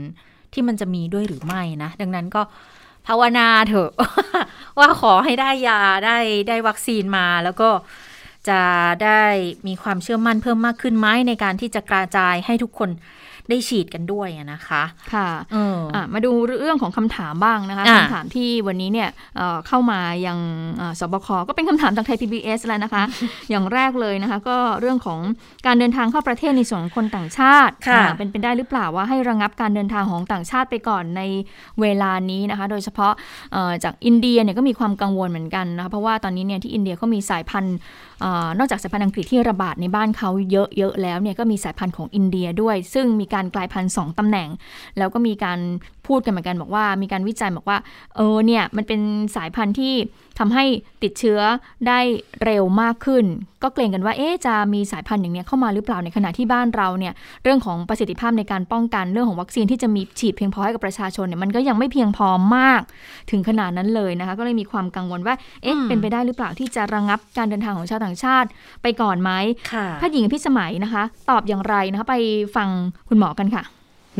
[0.53, 2.41] ที่มันจะมีด้วยหรือไม่นะ ดังนั้นก็
[3.07, 3.91] ภาวนาเถอะ
[4.79, 7.69] ว่าขอให้ได้ยาได้ได้วัคซีนมาแล้วก็
[8.49, 8.61] จะ
[9.03, 9.23] ได้
[9.67, 12.89] มีความเชื่อมั่นเพิ่มมากขึ้นไหมในการที่จะกระจายให้ทุกคน
[13.51, 20.37] ได้ฉีดกันด้วยนะคะค่ะเอออะมาดูเรื่องของคำถามบ้างนะคะอะคำถามที่วันนี้เนี่ยเอ่อเข้ามายัง
[20.77, 23.03] เอ่อสบคก็เป็นคำถามจากไทย PBS แล้วนะคะ
[23.49, 25.19] อย่างแรกเลยนะคะ ก็เรื่องของ
[25.65, 31.21] การเดินทางเข้าประเทศในส่วนของคนต่างชาติค่ะอะเป็นไปได้หรือเปล่าว่าให้ระงับการเดินทางของต่างชาติไปก่อนใน
[31.81, 33.13] เวลานี้นะคะ โดยเฉพาะ
[33.53, 37.75] เอ่อจากอินเดียเนี่ยก็มีความกังวลเหมือนกันนะคะเพราะว่าตอนนี้เนี่ยที่อินเดียเขามีสายพันธุ์
[38.21, 44.49] เออนอกจากสายพันธุ์อังกฤษที่ระบาดในบ้านเขาเยอะๆแล้วเนี่ยก็มีสายพันธุ์ของอินเดียด้วย ซึ่งมีการกลายพันธุ์สองตำแหน่ง
[44.97, 45.59] แล้วก็มีการ
[46.07, 47.77] พูดกันเหมือนกันบอกว่า มีการวิจัยบอกว่า
[48.15, 49.01] เออเนี่ยมันเป็น
[49.35, 49.93] สายพันธุ์ที่
[50.41, 50.65] ทำให้
[51.03, 51.39] ติดเชื้อ
[51.87, 51.99] ได้
[52.43, 53.25] เร็วมากขึ้น
[53.63, 62.81] ก็เกรงกันว่าเอ๊ะจะมีสายพันธุ์อย่างเนี้ยเข้ามาหรือเปล่าในขณะที่บ้านเราเนี่ยเรื่องของประสิทธิภาพในการป้องกันเรื่องของวัคซีนที่จะมีฉีดเพียงพอให้กับประชาชนเนี่ยมันก็ยังไม่เพียงพอมาก
[63.31, 68.47] ถึงขนาดนั้นเลยนะคะก็เลยมีความกังวลว่าเอ๊ะอืมเป็นไปได้หรือเปล่าที่จะระงับการเดินทางของชาวต่างชาติ
[68.83, 69.31] ไปก่อนไหม
[69.73, 72.15] ค่ะแพทย์หญิงพิสมัยนะคะ ตอบอย่างไรนะคะไป
[72.55, 72.69] ฟัง
[73.09, 73.63] คุณหมอกันค่ะ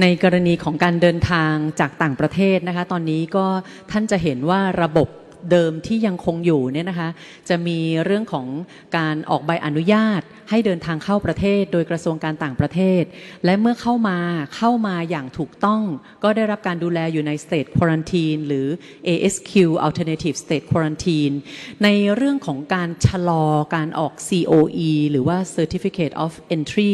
[0.01, 3.45] ในกรณีของการเดินทางจากต่างประเทศนะคะ ตอนนี้ก็
[3.91, 5.07] ท่านจะเห็นว่าระบบ
[5.51, 7.09] เดิมที่ยังคงอยู่เนี่ยนะคะ
[7.49, 8.47] จะมีเรื่องของ
[8.97, 13.03] การออกใบอนุญาต ให้เดินทางเข้าประเทศ โดยกระทรวงการต่างประเทศ
[13.45, 14.17] และเมื่อเข้ามา
[14.55, 15.81] เข้ามาอย่างถูกต้อง
[16.23, 18.67] ก็ได้รับการดูแลอยู่ใน State Quarantine หรือ
[19.07, 19.51] ASQ
[19.87, 21.35] Alternative State Quarantine
[21.83, 23.45] ในเรื่องของการชะลอ
[23.75, 26.93] การออก COE หรือว่า Certificate of Entry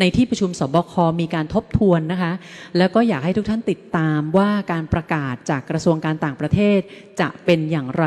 [0.00, 2.32] ในที่ประชุมสบคมีการทบทวนนะคะ
[2.78, 6.80] แล้วก็อยากให้ทุกท่านติดตามว่าการประกาศจากกระทรวงการต่างประเทศ
[7.20, 8.06] จะเป็นอย่างไร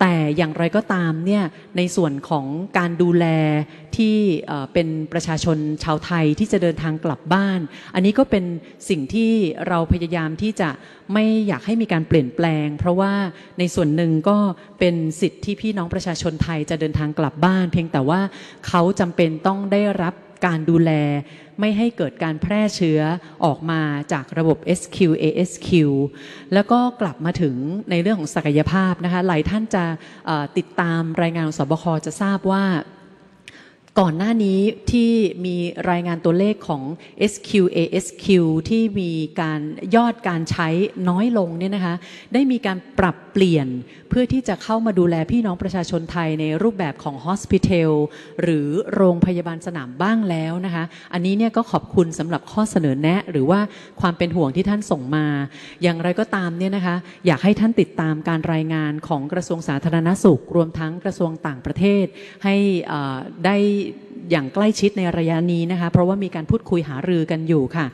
[0.00, 1.44] แต่อย่างไรก็ตามเนี่ย
[1.76, 2.46] ในส่วนของ
[2.78, 3.26] การดูแล
[3.96, 4.16] ที่
[4.72, 7.60] เป็นประชาชนชาวไทยที่จะเดินทางกลับบ้าน
[7.94, 8.44] อันนี้ก็เป็น
[8.88, 9.32] สิ่งที่
[9.68, 10.70] เราพยายามที่จะ
[11.12, 13.12] ไม่อยากให้มีการเปลี่ยนแปลง เพราะว่า
[13.58, 14.38] ในส่วนหนึ่งก็
[14.78, 18.20] เป็นสิทธิ์ที่พี่น้องประชาชนไทยจะเดินทางกลับบ้าน เพียงแต่ว่า
[18.66, 20.14] เขาจำเป็นต้องได้รับ
[20.46, 20.92] การดูแล
[21.60, 23.00] ไม่ให้เกิดการแพร่เชื้อ
[23.44, 23.80] ออกมา
[24.12, 25.70] จากระบบ SQ ASQ
[26.54, 27.54] แล้วก็กลับมาถึง
[27.90, 29.84] ในเรื่องของศักยภาพนะคะหลายท่านจะ
[30.56, 32.64] ติดตามรายงานของสบคจะทราบว่า
[34.00, 34.60] ก่อนหน้านี้
[34.92, 35.10] ที่
[35.44, 35.56] มี
[35.90, 36.82] รายงานตัวเลขของ
[37.32, 38.26] SQ ASQ
[38.68, 39.60] ที่มีการ
[39.96, 40.68] ยอดการใช้
[41.08, 41.94] น้อยลงเนี่ยนะคะ
[42.32, 43.68] ได้มีการปรับเปลี่ยน
[44.08, 47.90] เพื่อที่จะเข้ามาดูแลพี่น้องประชาชนไทยในรูปแบบของ Hospital
[48.42, 53.60] หรือโรงพยาบาลสนามบ้างแล้วนะคะ อันนี้เนี่ยก็ขอบคุณสำหรับข้อเสนอแนะ หรือว่า
[54.00, 55.26] ความเป็นห่วงที่ท่านส่งมา
[55.82, 62.04] อย่างไรก็ตามเนี่ยนะคะ อยากให้ท่านติดตามการรายงานของกระทรวงสาธารณสุข รวมทั้งกระทรวงต่างประเทศ
[62.44, 62.56] ให้
[63.46, 63.56] ได้
[64.30, 67.86] อย่างใกล้ชิดในระยะนี้นะคะ เพราะว่ามีการพูดคุยหารือกันอยู่ค่ะ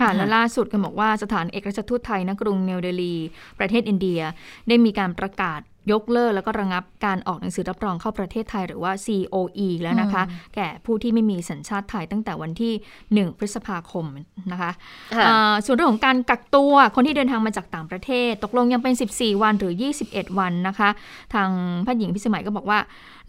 [0.00, 3.14] ค่ะและล่าสุดก็บอกว่าสถานเอกราชทูตไทยณกรุงนิวเดลี
[3.58, 4.20] ประเทศอินเดีย
[4.68, 5.60] ได้มีการประกาศ
[5.92, 10.22] ยกเลิกแล้วก็ระงับการออกหนังสือรับรองเข้าประเทศไทยหรือว่า COE แล้วนะคะ
[10.54, 14.04] แก่ผู้ที่ไม่มีสัญชาติไทยตั้งแต่วันที่ 1 พฤษภาคม
[14.52, 14.70] นะคะ
[15.16, 19.74] ค่ะอ่าส่วนเรื่องของการกักตัวคนที่เดินทางมาจากต่างประเทศ ตกลงยังเป็น 14 วันหรือ
[20.06, 20.88] 21 วันนะคะ
[21.34, 21.48] ทาง
[21.84, 22.78] แพทย์หญิงพิสมัยก็บอกว่า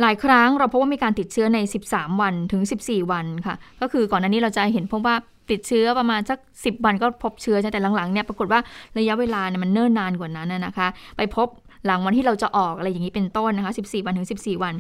[0.02, 5.16] หลายครั้งเราพบว่ามีการติดเชื้อใน 13 วันถึง 14 วันค่ะ ก็คือก่อนหน้านี้เราจะเห็นพบว่า
[5.52, 8.60] ติดเชื้อประมาณสัก 10 วันก็พบเชื้อใช่แต่หลังๆเนี่ยปรากฏว่า
[8.98, 11.48] ระยะเวลาเนี่ยมันเนิ่นนานกว่านั้นน่ะนะคะ ไปพบ
[11.86, 14.74] หลังวันที่เราจะออกอะไรอย่างนี้เป็นต้นนะคะ 14 วันถึง 14 วัน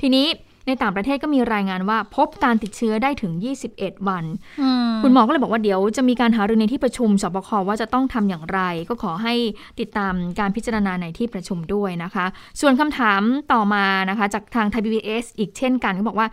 [0.00, 0.26] ทีนี้
[0.66, 3.32] ในต่างประเทศก็มีรายงานว่าพบการติดเชื้อได้ถึง
[3.70, 4.24] 21 วัน
[5.02, 9.34] คุณหมอก็เลยบอกว่าเดี๋ยวจะมีการหารือในที่ประชุมสบคว่าจะต้องทำอย่างไร ก็ขอให้
[9.80, 12.26] ติดตามการพิจารณาในที่ประชุมด้วยนะคะ
[12.60, 16.28] ส่วนคำถามต่อมานะคะจากทางไทย PBS อีกเช่นกันก็บอกว่า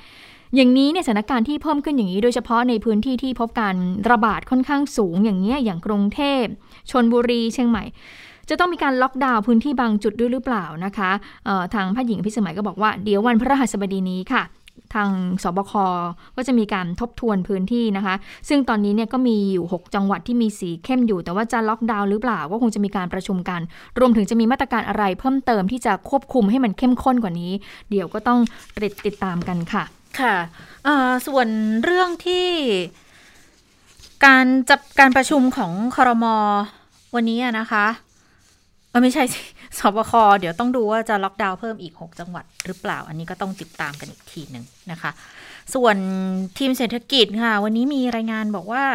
[0.55, 3.75] อย่างนี้เนี่ยสถานการณ์ที่เพิ่มขึ้นอย่างนี้ โดยเฉพาะในพื้นที่ที่พบการ
[4.09, 6.43] ระบาดค่อนข้างสูงอย่างเนี้ยอย่างกรุงเทพ
[6.91, 7.83] ชนบุรีเชียงใหม่
[8.49, 11.11] จะต้องมีการล็อกดาวน์พื้นที่บางจุดด้วยหรือเปล่านะคะ
[11.73, 14.43] ทางแพทย์หญิงพิสมัยก็บอกว่าเดี๋ยววันพฤหัสบดีนี้ค่ะ
[14.93, 15.09] ทาง
[15.43, 15.73] สบค
[16.35, 18.15] ก็จะมีการทบทวนพื้นที่นะคะ
[18.49, 23.61] ซึ่งตอนนี้เนี่ยก็มีอยู่ 6 จังหวัดที่มีสีเข้มอยู่ แต่ว่าจะล็อกดาวน์หรือเปล่า ก็คงจะมีการประชุมกัน
[23.99, 27.51] รวมถึงจะมีมาตรการอะไรเพิ่มเติมที่จะควบคุมให้มันเข้มข้นกว่านี้
[27.89, 28.39] เดี๋ยวก็ต้อง
[28.81, 29.83] ติดติดตามกันค่ะ
[30.19, 30.35] ค่ะ
[31.27, 31.47] ส่วน
[31.83, 32.47] เรื่องที่
[34.25, 36.35] การจับการประชุมของคอรมอ
[37.15, 37.85] วันนี้นะคะ
[38.93, 39.35] เออไม่ใช่ส
[39.79, 45.11] สบคเดี๋ยวต้องดูว่าจะล็อกดาวน์เพิ่มอีก 6 จังหวัดหรือเปล่า อันนี้ก็ต้องติดตามกันอีกทีหนึ่งนะคะ
[45.73, 45.95] ส่วน
[46.57, 48.85] ทีมเศรษฐกิจค่ะ วันนี้มีรายงานบอกว่า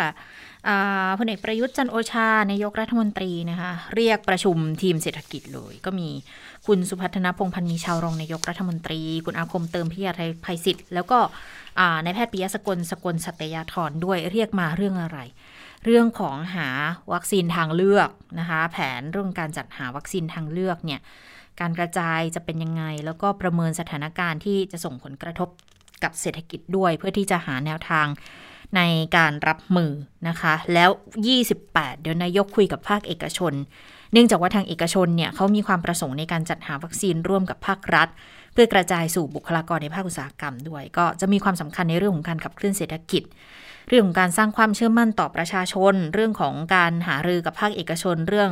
[1.19, 6.09] พลเอกประยุทธ์จันโอชานายกรัฐมนตรีนะคะเรียกประชุมทีมเศรษฐกิจเลย ก็มี
[6.67, 11.19] คุณสุพัฒนพงพันธ์มีชาวรองนายกรัฐมนตรี คุณอาคมเติมพิยาไทยภัยศิษฐ์แล้วก็
[12.05, 15.19] นายแพทย์ปิยะสกลสกลสัตยาธรด้วยเรียกมาเรื่องอะไร
[15.85, 16.69] เรื่องของหา
[17.12, 18.09] วัคซีนทางเลือก
[18.41, 21.01] นะคะ แผนเรื่องการจัดหาวัคซีนทางเลือกเนี่ย
[21.61, 25.49] การกระจายจะเป็นยังไง แล้วก็ประเมินสถานการณ์ที่จะส่งผลกระทบ
[26.03, 28.07] กับเศรษฐกิจด้วย เพื่อที่จะหาแนวทาง
[28.77, 28.83] ใน
[29.17, 29.93] การรับมือ
[30.29, 30.91] นะคะ แล้ว
[31.47, 33.53] 28 เดี๋ยวนายกคุยกับภาคเอกชน
[34.12, 38.09] เนื่องจากว่าทางเอกชนเนี่ยเขามีความประสงค์ในการจัดหาวัคซีนร่วมกับภาครัฐ
[38.53, 43.23] เพื่อกระจายสู่บุคลากรในภาคอุตสาหกรรมด้วย ก็จะมีความสำคัญในเรื่องของการขับเคลื่อนเศรษฐกิจ
[43.88, 48.51] เรื่องของการสร้างความเชื่อมั่นต่อประชาชน เรื่องของการหารือกับภาคเอกชน เรื่อง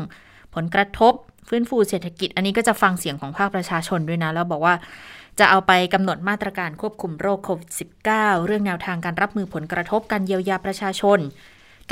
[0.54, 1.12] ผลกระทบ
[1.48, 4.74] ฟื้นฟูเศรษฐกิจ อันนี้ก็จะฟังเสียงของภาคประชาชนด้วยนะ แล้วบอกว่า
[5.38, 7.70] จะเอาไปกำหนดมาตรการควบคุมโรคโควิด
[8.08, 11.18] -19 เรื่องแนวทางการรับมือผลกระทบการเยียวยาประชาชน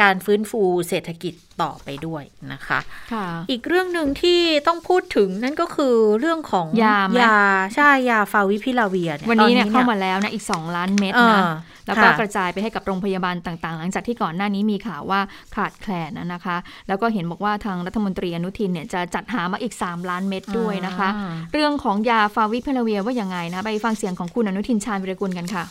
[0.03, 2.79] การฟื้นฟูเศรษฐกิจต่อไปด้วยนะคะ
[3.13, 7.39] ค่ะอีกเรื่องหนึ่งที่ต้องพูดถึงนั่นก็คือเรื่องของยายา
[7.77, 11.43] ใช่ยาฟาวิพิลาเวียวันนี้เนี่ยเข้ามาแล้วนะอีก 2 ล้านเม็ดนะ
[11.87, 15.21] แล้วก็กระจายไปให้กับโรงพยาบาลต่างๆ หลังจากที่ก่อนหน้านี้มีข่าวว่า
[15.55, 16.57] ขาดแคลนนะคะ
[16.89, 21.09] แล้วก็เห็นบอกว่าทางรัฐมนตรีอนุทินเนี่ยจะจัดหามาอีก 3 ล้านเม็ดด้วยนะคะ
[21.53, 25.65] เรื่องของยาฟาวิพิลาเวียว่าอย่างไงนะไปฟังเสียงของคุณอนุทินชาญวิรกุลกันค่ะ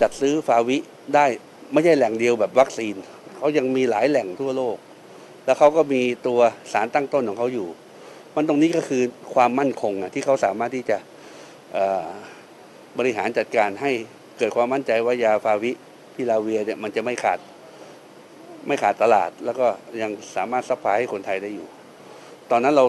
[0.00, 0.76] จัดซื้อฟาวิ
[1.14, 1.24] ได้
[1.72, 2.94] ไม่ใช่แหล่งเดียวแบบวัคซีน
[3.46, 4.76] เขายังมีหลายแหล่งทั่วโลก
[5.44, 6.40] แล้วเขาก็มีตัว
[6.72, 7.68] สารตั้งต้นของเขาอยู่
[8.34, 9.02] มันตรงนี้ก็คือ
[9.34, 10.96] ความมั่นคงอะที่เขาสามารถที่จะ
[12.98, 13.90] บริหารจัดการให้
[14.38, 15.72] เกิดความมั่นใจว่ายาฟาวิ
[16.14, 17.38] พิราเวียร์เนี่ยมันจะไม่ขาด
[18.66, 19.66] ไม่ขาดตลาด แล้วก็
[20.02, 21.66] ยังสามารถ supply ให้คนไทยได้อยู่
[22.50, 22.84] ตอนนั้นเรา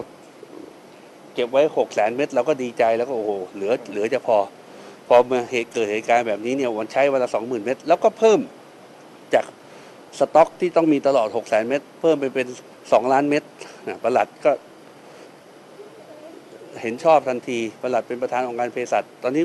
[1.34, 4.38] เก็บไว้หกแสนเม็ดเราก็ดีใจแล้วก็โอ้โหเหลือเหลือจะพอ
[5.08, 8.40] พอมาเหตุเกิดเหตุการณ์แบบนี้เนี่ยวันใช้วันละสองหมื่นเม็ดแล้วก็เพิ่ม
[9.34, 9.44] จาก
[10.18, 12.46] สต็อกที่ต้องมีตลอดหกแสนเม็ดเพิ่มไปเป็น
[12.92, 13.42] สองล้านเม็ด
[14.04, 14.50] ประหลัดก็
[16.82, 19.44] เห็นชอบทันทีประหลัดเป็นประธานองค์การเภสัชตอนนี้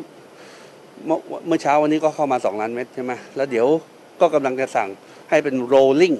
[1.47, 3.67] เมื่อเช้าวันนี้ก็เข้ามาสองล้านเม็ดใช่ไหมแล้วเดี๋ยว
[4.21, 4.89] ก็กำลังจะสั่ง
[5.29, 6.15] ให้เป็น rolling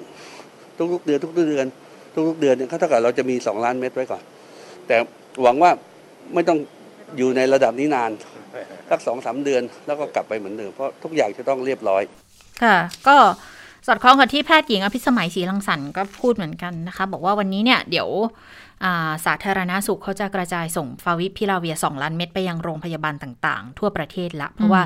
[0.78, 1.68] ทุกๆเดือนทุกๆเดือน
[2.30, 4.24] ทุกๆเดือนเนี่ยเท่ากับเราจะมีสองล้านเม็ดไว้ก่อน
[4.88, 4.98] แต่
[5.42, 5.72] หวังว่า
[6.34, 6.58] ไม่ต้อง
[7.18, 8.12] อยู่ในระดับนี้นาน
[8.90, 12.04] สักสองสาเดือนแล้วก็กลับไปเหมือนเดิมเพราะทุกอย่างจะต้องเรียบร้อย
[12.64, 13.18] ค่ะ ก็
[13.88, 18.10] สอดคล้องกับที่แพทย์หญิงอภิสมัยศรีลังสรรค์ก็พูดเหมือนกันนะคะ บอกว่าวันนี้เนี่ยเดี๋ยว
[19.26, 24.82] สาธารณาสุขเขาจะกระจายส่งฟาวิพิลาเวีย 2 ล้านเม็ดไปยังโรงพยาบาลต่าง ๆ ทั่วประเทศละ เพราะว่า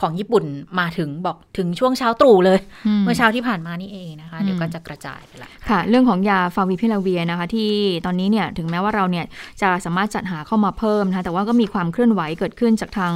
[0.00, 0.44] ของญี่ปุ่น
[0.80, 2.58] มาถึงบอกถึงช่วงเช้าตรู่เลย
[3.02, 7.70] เมื่อเช้าที่ผ่านมานี่เองนะคะ เดี๋ยวก็จะกระจายไปละค่ะ เรื่องของยาฟาวิพิลาเวียนะคะ ที่
[8.06, 9.26] ตอนนี้เนี่ยถึงแม้ว่าเราเนี่ย
[9.62, 13.12] จะสามารถจัดหาเข้ามาเพิ่มนะคะแต่ว่าก็มีความเคลื่อนไหวเกิดขึ้นจากทาง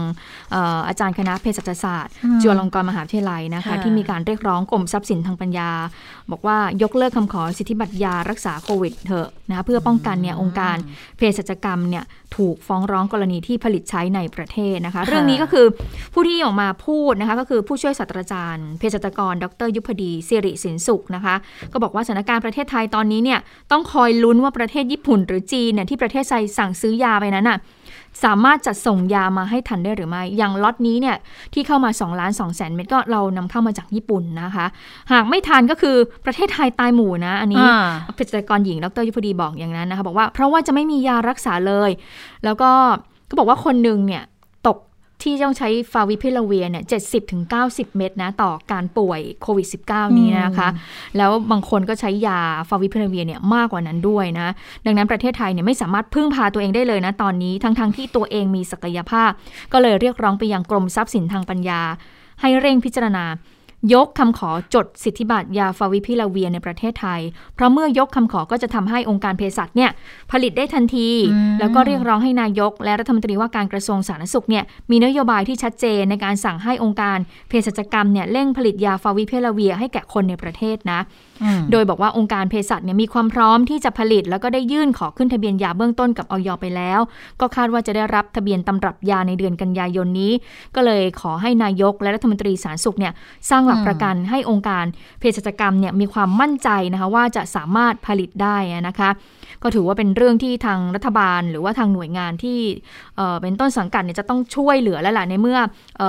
[0.89, 2.13] อาจารย์คณะเภสัชศาสตร์
[2.43, 5.71] จุฬาลงกรณ์มหาวิทยาลัยนะคะ ที่มีการเรียกร้องกรมทรัพย์สินทางปัญญา
[6.31, 10.77] บอกว่ายกเลิกคำขอสิทธิบัตรยารักษาโควิดเถอะนะคะเพื่อป้องกันเนี่ยองค์การ
[11.17, 12.05] เภสัชกรรมเนี่ย
[12.37, 15.67] ถูกฟ้องร้องกรณีที่ผลิตใช้ในประเทศนะคะ เรื่องนี้ก็คือ
[16.15, 21.35] ผู้ที่ออกมาพูดนะคะ ก็คือผู้ช่วยศาสตราจารย์เภสัชกร ดร ยุพดีสิริสินสุขนะคะ
[21.73, 23.41] ก็บอกว่าสถานการณ์ประเทศไทยตอนนี้เนี่ย
[23.73, 27.59] ต้องคอยลุ้นว่าประเทศญี่ปุ่นหรือจีนเนี่ยที่ประเทศไทยสั่งซื้อยาไปนั้นอะ
[28.25, 31.17] สามารถจัดส่งยามาให้ทันได้หรือไม่ อย่างล็อตนี้เนี่ย
[31.55, 34.67] ที่เข้ามา2ล้าน2แสนเม็ดก็เรานำเข้ามาจากญี่ปุ่นนะคะ
[35.13, 37.65] หากไม่ทันก็คือประเทศไทยตายหมู่นะ อันนี้
[38.15, 41.91] เภสัชกรหญิงดรยุพดีบอกอย่างนั้นนะคะบอกว่าเพราะว่าจะไม่มียารักษาเลย
[42.45, 42.71] แล้วก็
[43.29, 44.25] ก็บอกว่าคนหนึ่งเนี่ย
[45.23, 50.69] ที่ต้องใช้ฟาวิพิลาเวียเนี่ยเจ็ดสิบถึงเก้าสิบเม็ดนะต่อการป่วยโควิด -19 นี้นะคะ
[51.17, 54.49] แล้วบางคนก็ใช้ยาฟาวิพิลาเวียเนี่ยมากกว่านั้นด้วยนะ
[54.87, 59.31] ดังนั้นประเทศไทยเนี่ยไม่สามารถพึ่งพาตัวเองได้เลยนะตอนนี้ทั้งๆทที่ตัวเองมีศักยภาพ
[59.73, 61.81] ก็เลยเรียกร้องไปยังกรมทรัพย์สินทางปัญญา
[62.41, 63.25] ให้เร่งพิจารณา
[63.95, 67.21] ยกคำขอจดสิทธิบัตรยาฟาวิพิลาเวียในประเทศไทย
[67.55, 69.91] เพราะเมื่อยกคำขอก็จะทำให้องค์การเภสัชเนี่ย
[70.33, 71.09] ผลิตได้ทันที
[71.61, 81.01] แล้วก็เรียกร้องให้นายก และรัฐมนตรีว่าการกระทรวงสาธารณสุขเนี่ยมีนโยบายที่ชัดเจนในการสั่งให้องค์การเภสัชกรรมเนี่ยเร่งผลิตยาฟาวิพิลาเวียให้แก่คนในประเทศนะ
[81.73, 87.01] โดยบอกว่าองค์การเภสัชเนี่ยมีความพร้อมที่จะผลิต แล้วก็ได้ยื่นขอขึ้นทะเบียนยาเบื้องต้นกับออยไปแล้ว
[87.41, 90.33] ก็คาดว่าจะได้รับทะเบียนตำรับยาในเดือนกันยายนนี้
[90.75, 93.13] ก็เลยขอให้นายกและรัฐมนตรีสาธารณสุขเนี่ย
[93.51, 94.85] สร้างหลักประกันให้องค์การ
[95.19, 98.57] เภสัชกรรมเนี่ยมีความมั่นใจนะคะว่าจะสามารถผลิตได้
[98.89, 99.11] นะคะ
[99.63, 102.59] ก็ถือว่าเป็นเรื่องที่ทางรัฐบาล หรือว่าทางหน่วยงานที่
[103.41, 105.59] เป็นต้นสังกัดเนี่ยจะต้องช่วยเหลือแล้วล่ะในเมื่อ
[106.03, 106.05] อ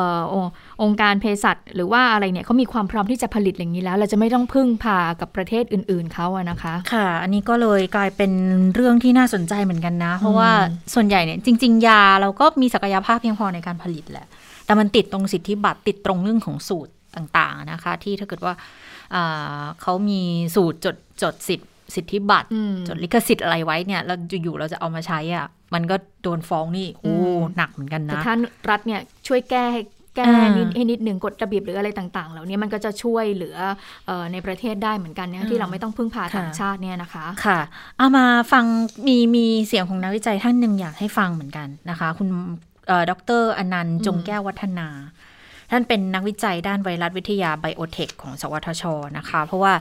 [0.83, 8.31] องค์การเภสัชหรือว่าอะไรเนี่ยเขามีความพร้อมที่จะผลิตอย่างนี้แล้ว เราจะไม่ต้องพึ่งพากับประเทศอื่น ๆเขาอะนะคะ ค่ะ อันนี้ก็เลยกลายเป็น
[8.75, 10.49] เรื่องที่น่าสนใจเหมือนกันนะ เพราะว่า
[10.93, 14.27] ส่วนใหญ่เนี่ยจริง ๆ ยาเราก็มีศักยภาพเพียงพอในการผลิตแหละ
[14.65, 18.53] แต่มันติดตรงสิทธิบัตรติดตรงเรื่องของสูตร ต่างๆนะคะ ที่ถ้าเกิดว่า
[19.15, 20.21] อ่าเขามี
[20.55, 28.35] สูตรจดจดสิทธิสิทธิบัตรอืมจดลิขสิทธิ์อะไรไว้เนี่ยเราอยู่ๆเราจะเอามาใช้อะมันก็โดนฟ้องนี่โอ้อืมหนักเหมือนกันแต่นะถ้า
[28.69, 29.81] รัฐเนี่ยช่วยแก้ให้
[30.15, 33.57] แก้อ่านิดให้นิดหนึ่งกฎระเบียบหรืออะไรต่างๆ เหล่านี้มันก็จะช่วยเหลือ
[34.05, 37.59] เออในประเทศได้เหมือนกันนะที่เราไม่ต้องพึ่งพาต่างชาติเนี่ยนะคะ ค่ะ
[37.97, 38.65] เอามาฟัง
[39.07, 42.27] มีมีเสียงของนักวิจัยท่านหนึ่งอยากให้ฟังเหมือนกันนะคะ คุณ
[42.87, 44.87] เอ่อดรอนันต์จงแก้ววัฒนา
[45.71, 48.83] ท่านเป็นนักวิจัยด้านไวรัสวิทยาไบโอเทคของสวทช
[49.17, 49.73] นะคะ เพราะว่า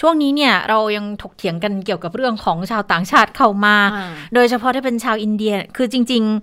[0.00, 6.34] ช่วงนี้เนี่ยเรายังถกเถียงกันเกี่ยวกับเรื่องของชาวต่างชาติเข้ามาอ่าโดยเฉพาะถ้าเป็นชาวอินเดียคือจริงๆ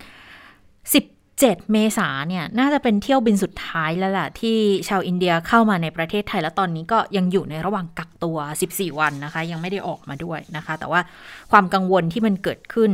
[1.38, 4.58] 17เมษาเนี่ยน่าจะเป็นเที่ยวบินสุดท้ายแล้วล่ะ ที่
[4.90, 8.38] ชาวอินเดียเข้ามาในประเทศไทย แล้วตอนนี้ก็ยังอยู่ในระหว่างกักตัว
[8.70, 11.02] 14 วันนะคะ ยังไม่ได้ออกมาด้วยนะคะ แต่ว่า
[11.52, 12.92] ความกังวลที่มันเกิดขึ้น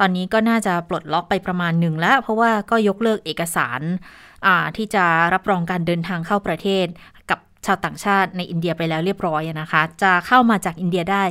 [0.00, 4.29] ตอนนี้ก็น่าจะปลดล็อกไปประมาณหนึ่งแล้ว เพราะว่าก็ยกเลิกเอกสารอ่า
[4.76, 6.86] ที่จะรับรองการเดินทางเข้าประเทศ
[7.30, 11.24] กับชาวต่างชาติในอินเดียไปแล้วเรียบร้อยนะคะ จะเข้ามาจากอินเดียได้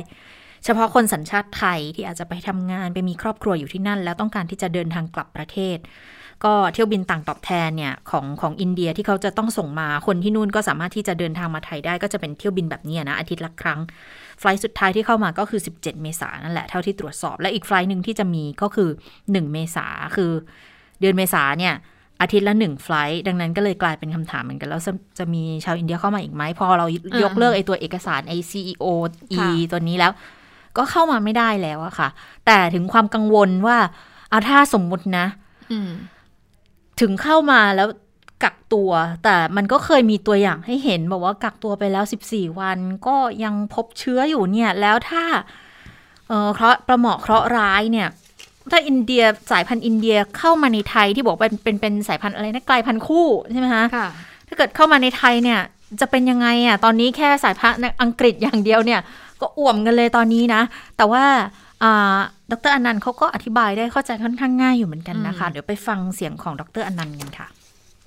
[0.64, 5.78] เฉพาะคนสัญชาติไทยที่อาจจะไปทำงานไปมีครอบครัวอยู่ที่นั่น แล้วต้องการที่จะเดินทางกลับประเทศ
[6.44, 13.80] ก็เที่ยวบินต่างตอบแทนเนี่ยของของอินเดียที่เขาจะต้องส่งมาคนที่นู่นก็สามารถที่จะเดินทางมาไทยได้ก็จะเป็นเที่ยวบินแบบนี้นะอาทิตย์ละครั้ง
[14.40, 20.32] ไฟล์สุดท้ายที่เข้ามาก็คือ 17 เมษายนนั่นแหละเท่าที่ตรวจสอบ และอีกไฟล์หนึ่งที่จะมีก็คือ 1 เมษาคือ
[21.00, 21.74] เดือนเมษาเนี่ย
[22.20, 26.86] อาทิตย์ละหนึ่งไฟลท์ดังนั้นก็เลยกลายเป็นคำถามเหมือนกัน แล้วจะจะมีชาวอินเดียเข้ามาอีกไหม พอเรา
[27.24, 28.86] ยกเลิกไอตัวเอกสารไอ CEO
[29.32, 30.12] E ค่ะตัวนี้แล้ว
[30.76, 32.08] ก็เข้ามาไม่ได้แล้วอะค่ะ
[32.46, 33.78] แต่ถึงความกังวลว่า
[34.30, 35.26] เอาถ้าสมมุตินะ
[35.72, 35.90] อืม
[37.00, 37.88] ถึงเข้ามาแล้ว
[38.44, 38.90] กักตัว
[39.24, 45.24] แต่มันก็เคยมีตัวอย่างให้เห็นบอกว่ากักตัวไปแล้ว 14 วัน ก็ยังพบเชื้ออยู่เนี่ย แล้วถ้า
[46.28, 48.08] เออเคราะห์ประเหมาะเคราะห์ร้ายเนี่ย
[48.70, 54.08] ถ้าอินเดียสายพันธุ์อินเดียเข้ามาในไทยที่บอกเป็นเป็นเป็นสายพันธุ์อะไรนะกลายพันธุ์คู่ใช่ไหมคะค่ะ
[54.48, 55.60] ถ้าเกิดเข้ามาในไทยเนี่ย
[56.00, 59.00] จะเป็นยังไงอะตอนนี้แค่สายพันธุ์อังกฤษอย่างเดียวเนี่ย
[59.40, 60.62] ก็อ่วมกันเลยตอนนี้นะ
[60.96, 61.24] แต่ว่า
[61.82, 62.18] อ่า
[62.50, 67.48] ดรอนันต์เขาก็อธิบายได้เข้าใจค่อนข้างง่ายอยู่เหมือนกันนะคะอืมเดี๋ยวไปฟังเสียงของดรอนันต์กันค่ะ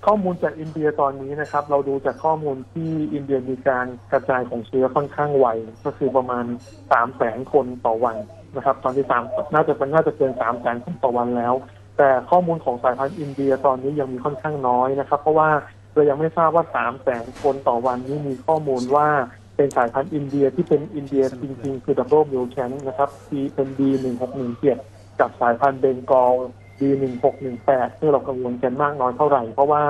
[0.06, 5.46] ข้อมูลจากอินเดียตอนนี้นะครับ เราดูจากข้อมูลที่อินเดียมีการกระจายของเชื้อค่อนข้างไว
[5.84, 6.44] ก็คือประมาณ
[6.90, 8.16] สามแสนคนต่อวัน
[8.56, 9.22] นะครับตอนที่สาม
[9.54, 11.54] น่าจะเป็นน่าจะเกินสามแสนคนต่อวันแล้ว
[11.98, 15.50] แต่ข้อมูลของสายพันธุ์อินเดียตอนนี้ยังมีค่อนข้างน้อยนะครับ เพราะว่า
[15.94, 19.08] เรายังไม่ทราบว่าสามแสนคนต่อวันนี้มีข้อมูลว่า
[19.56, 24.78] เป็นสายพันธุ์อินเดียที่เป็นอินเดียจริงๆ คือดับเบิลมิวแคนนะครับที่เป็น D หนึ่งหกหนึ่งเจ็ด
[25.20, 26.32] กับสายพันธุ์เบงกอล
[26.80, 29.82] D หนึ่งหกหนึ่งแปดซึ่งเรากังวลกันมากน้อยเท่าไหร่ เพราะว่า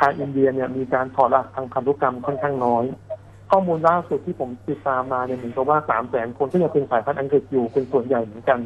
[0.00, 2.84] ทางอินเดียเนี่ยมีการถอดรหัสทางพันธุกรรมค่อนข้างน้อย
[3.50, 8.58] ข้อมูลล่าสุดที่ผมติดตามมาเนี่ยเหมือนกับว่าสามแสนคนก็ยังเป็นสายพันธุ์อังกฤษอยู่เป็นส่วนใหญ่เหมือนกัน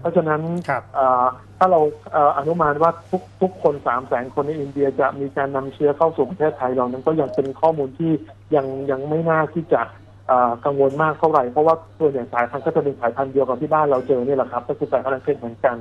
[0.00, 1.24] เพราะฉะนั้นครับเอ่อ
[1.58, 1.80] ถ้าเรา
[2.12, 8.12] เอ่ออนุมานว่าทุกทุกคนสามแสนคนในอินเดียจะมีการนำเชื้อเข้าสู่ประเทศไทยเรานั้นก็ยังเป็นข้อมูลที่
[8.56, 9.80] ยังยังไม่น่าที่จะ
[10.28, 15.76] เอ่อกังวลมากเท่าไหร่เพราะว่าส่วนใหญ่สายพันธุ์ก็จะเป็นสายพันธุ์เดียวกับที่บ้านเราเจอนี่แหละครับก็คือสายพันธุ์อังกฤษเหมือนกัน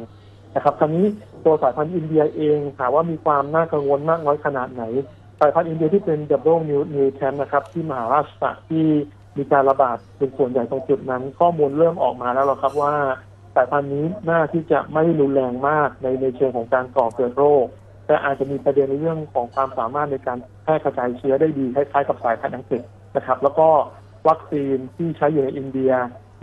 [0.56, 1.06] นะครับคราวนี้
[1.46, 4.84] ตัวสายพันธุ์อินเดียเองถามว่ามีความน่ากังวลมากน้อยขนาดไหน
[5.40, 8.86] สายพันธุ์อินเดียที่เป็น double mu- mutant นะครับ ที่มหาราษฏระที่
[9.38, 12.96] มีการระบาดเป็นส่วนใหญ่ตรงจุดนั้น ข้อมูลเริ่มออกมาแล้วหรอครับว่า
[13.56, 17.66] สายพันธุ์นี้น่าที่จะไม่รุนแรงมากในในเชิงของการก่อเกิดโรค
[18.06, 22.82] แต่อาจจะมีประเด็นในเรื่องของความสามารถในการแพร่กระจายเชื้อได้ดีคล้ายๆกับสายพันธุ์อังกฤษ
[23.16, 23.70] นะครับ แล้วก็
[24.28, 25.92] วัคซีนที่ใช้อยู่ในอินเดีย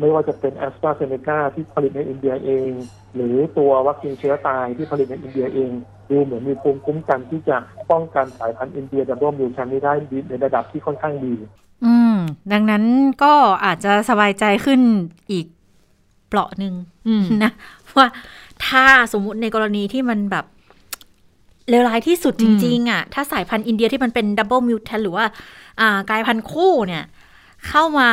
[0.01, 2.71] ไม่ว่าจะเป็นแอสตราเซเนกาที่ผลิตในอินเดียเอง
[3.15, 5.73] หรือตัววัคซีนเชื้อตายที่ผลิตในอินเดียเอง
[6.11, 7.57] ดูเหมือนมีภูมิคุ้มกันที่จะ
[7.91, 11.35] ป้องกันสายพันธุ์อินเดีย double mutation นี้ได้ดีในระดับที่ค่อนข้างดี
[11.85, 12.17] อืม
[12.53, 12.85] ดังนั้น
[13.23, 14.81] ก็อาจจะสบายใจขึ้น
[15.31, 15.47] อีก
[16.29, 16.75] เปลาะหนึ่ง
[17.09, 17.53] อืมนะ
[17.97, 18.07] ว่า
[18.67, 20.45] ถ้าสมมุติในกรณีที่มันแบบ
[21.69, 25.25] เลวร้ายที่สุดจริง ๆอะถ้าสายพันธุ์อินเดียที่มันเป็น double mutant หรือว่า
[25.81, 27.05] อ่ากลายพันธุ์คู่เนี่ย
[27.69, 28.11] เข้ามา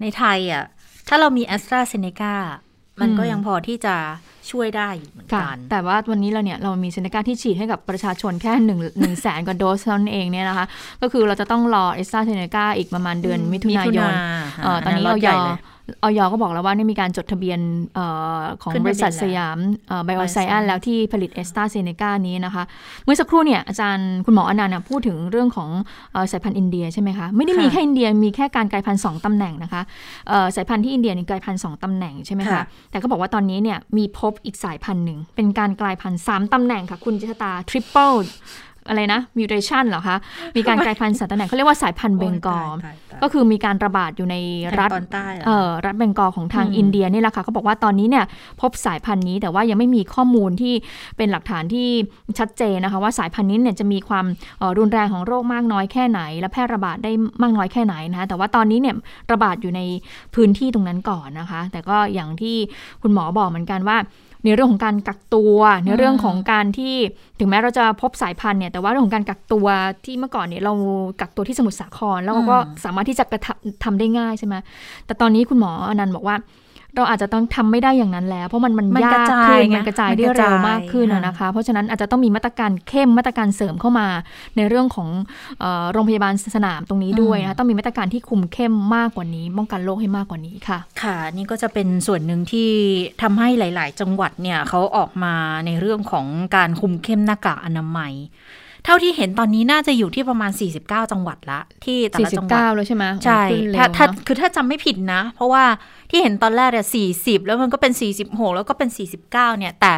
[0.00, 0.64] ในไทยอะ
[1.08, 2.34] ถ้าเรามีแอสตราเซเนกา
[3.00, 3.94] มันก็อืมยังพอที่จะ
[4.50, 10.66] ช่วยได้อยู่เหมือนค่ะกัน แต่ว่าวันนี้เราเนี่ยเรามีเซเนกาที่ฉีดให้กับประชาชนแค่หนึ่งหนึ่งแสนกว่าโดสเท่านั้นเองเนี่ยนะคะ
[11.02, 14.12] ก็คือเราจะต้องรอแอสตราเซเนกาอีกประมาณเดือนมิถุนายน
[14.64, 15.58] เอ่อตอนนี้ล็อตอใหยญ่เลย
[16.02, 17.60] ออยก็บอกแล้วว่านี่มีการจดทะเบียน
[17.94, 18.00] เอ
[18.38, 19.58] อของขึ้นทะเบียนบริษัทแล้วสยาม
[20.04, 22.62] ไบโอไซแอน Bioscience แล้วที่ผลิตแอสตราเซเนกานี้นะคะ
[23.04, 25.68] เมื่อสักครู่เนี่ยอาจารย์คุณหมออนันต์นะพูดถึงเรื่องของ
[26.12, 29.82] เอ่อสายพันธุ์อินเดียใช่ไหมคะ ไม่ได้มีค่ะแค่อินเดียมีแค่การกลายพันธุ์สองตำแหน่งนะคะ
[30.28, 38.12] เอ่อสายพันธุ์ที่อินเดียนี่กลายพันธุ์สองตำแหน่งใช่ไหมคะค่ะแต่ก็บอกว่าตอนนี้เนี่ยมีพบอีกสายพันธุ์หนึ่งเป็นการกลายพันธุ์สามตำแหน่งค่ะคุณจิตตา triple
[38.88, 40.16] อะไรนะ mutation เหรอคะ
[40.56, 44.36] มีการกลายพันธุ์สัตว์ตะแหน่งเขาเรียกว่าสายพันธุ์เบงกอลตายตายก็คือมีการระบาดอยู่ใน
[44.78, 48.24] รัฐตอนใต้เหรอเอ่อรัฐเบงกอลของทางอืมอินเดียนี่แหละค่ะเขาบอกว่าตอนนี้เนี่ย
[48.60, 50.74] พบสายพันธุ์นี้แต่ว่ายังไม่มีข้อมูลที่
[51.16, 51.88] เป็นหลักฐานที่
[52.38, 54.24] ชัดเจนนะคะว่าสายพันธุ์นี้เนี่ยจะมีความ
[54.58, 58.94] เอ่อรุนแรงของโรคมากน้อยแค่ไหน และแพร่ระบาดได้มากน้อยแค่ไหนนะคะแต่ว่าตอนนี้เนี่ย
[59.32, 59.80] ระบาดอยู่ใน
[60.34, 62.56] พื้นที่ตรงนั้นก่อนนะคะ แต่ก็อย่างที่
[63.02, 63.98] คุณหมอบอกเหมือนกันว่า
[64.44, 66.94] ในเรื่องของการกักตัว ในเรื่องของการที่
[67.38, 69.66] ถึงแม้เราจะพบสายพันธุ์เนี่ยแต่ว่าเรื่องของการกักตัว
[70.04, 70.72] ที่เมื่อก่อนเนี่ยเรา
[71.20, 73.42] กักตัวที่สมุทรสาคร แล้วเราก็สามารถที่จะกระ
[73.84, 74.54] ทำได้ง่ายใช่ไหม
[75.06, 76.36] แต่ตอนนี้คุณหมออนันต์บอกว่า
[76.96, 84.06] เราอาจจะต้องทำไม่ได้อย่างนั้นแล้ว เพราะมันมันมันยากระจายขึ้นไงมันกระจายมันได้กระจายเร็วมากขึ้นอะค่ะนะคะ เพราะฉะนั้นอาจจะต้องมีมาตรการเข้มมาตรการเสริมเข้ามา
[84.56, 85.08] ในเรื่องของ
[85.60, 92.70] เอ่อโรงพยาบาลสนามตรงนี้ด้วยนะคะต้องมีมาตรการที่คุมเข้มมากกว่านี้ป้องกันโรคให้มากกว่านี้ค่ะ ค่ะ นี่ก็จะเป็นส่วนหนึ่งที่
[93.22, 95.34] ทำให้หลาย ๆ จังหวัดเนี่ยเขาออกมา
[95.66, 96.26] ในเรื่องของ
[96.56, 98.12] การคุมเข้มหน้ากากอนามัย
[98.84, 100.50] เท่าที่เห็นตอนนี้น่าจะอยู่ที่ประมาณ
[100.82, 105.64] 49 จังหวัดละ ที่แต่ละจังหวัด49แล้วใช่ไหมใช่ขึ้นเร็วถ้าถ้าเนอะคือถ้าจำไม่ผิดนะ เพราะว่า
[106.10, 109.94] ที่เห็นตอนแรกเนี่ยสี่สิบแล้วมันก็เป็นสี่สิบหกแล้วก็เป็นสี่สิบเก้าเนี่ย แต่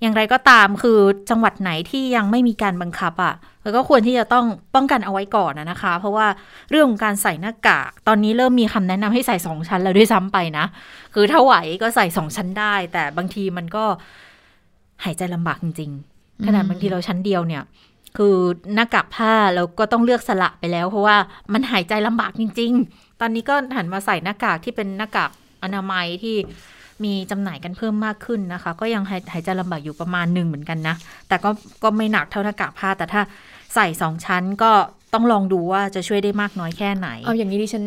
[0.00, 0.98] อย่างไรก็ตามคือ
[1.30, 6.26] จังหวัดไหนที่ยังไม่มีการบังคับอะ่ะแล้วก็ควรที่จะต้องป้องกันเอาไว้ก่อนนะนะคะ เพราะว่า
[6.70, 10.66] เรื่องของการใส่หน้ากากตอนนี้เริ่มมีคำแนะนำให้ใส่สองชั้นแล้วด้วยซ้ำไปนะ
[11.14, 13.84] คือถ้าไหวก็ใส่สองชั้นได้ แต่บางทีมันก็
[15.04, 17.62] หายใจลำบากจริงๆขนาดบางทีเราชั้นเดียวเนี่ย
[18.16, 18.36] คือ
[18.74, 21.16] หน้ากากผ้าเราก็ต้องเลือกสละไปแล้ว เพราะว่า
[21.52, 25.30] มันหายใจลำบากจริง ๆ ตอนนี้ก็หันมาใส่หน้ากากที่เป็นหน้ากาก
[25.62, 26.36] อนามัยที่
[27.04, 30.94] มีจำหน่ายกันเพิ่มมากขึ้นนะคะ ก็ยังหายหายใจลำบากอยู่ประมาณหนึ่งเหมือนกันนะ
[31.28, 31.50] แต่ก็
[31.82, 33.22] ก็ไม่หนักเท่าหน้ากากผ้า แต่ถ้า
[33.74, 34.72] ใส่สองชั้นก็
[35.14, 37.84] ต้องลองดูว่าจะช่วยได้มากน้อยแค่ไหน เอาอย่างนี้ดิฉัน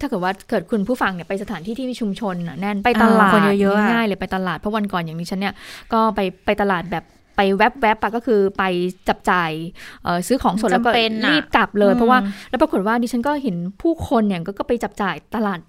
[0.00, 5.54] ถ้าเกิดว่าเกิดคุณผู้ฟังเนี่ยไปสถานที่ที่มีชุมชนน่ะแน่นไปตลาดอ่าคนเยอะๆอะง่ายๆเลยไปตลาดเพราะวันก่อนอย่างดิฉันเนี่ย
[5.92, 7.04] ก็ไปไปตลาดแบบ
[7.36, 8.62] ไปแวบๆอะก็คือไป
[9.08, 9.50] จับจ่าย
[10.02, 12.18] เอ่อซื้อของสดแล้วก็จำเป็นอะรีบกลับเลยอืมเพราะว่า
[12.50, 15.60] แล้วปรากฏว่าดิฉันก็เห็นผู้คนเนี่ยก็ก็ไปจับจ่ายตลาด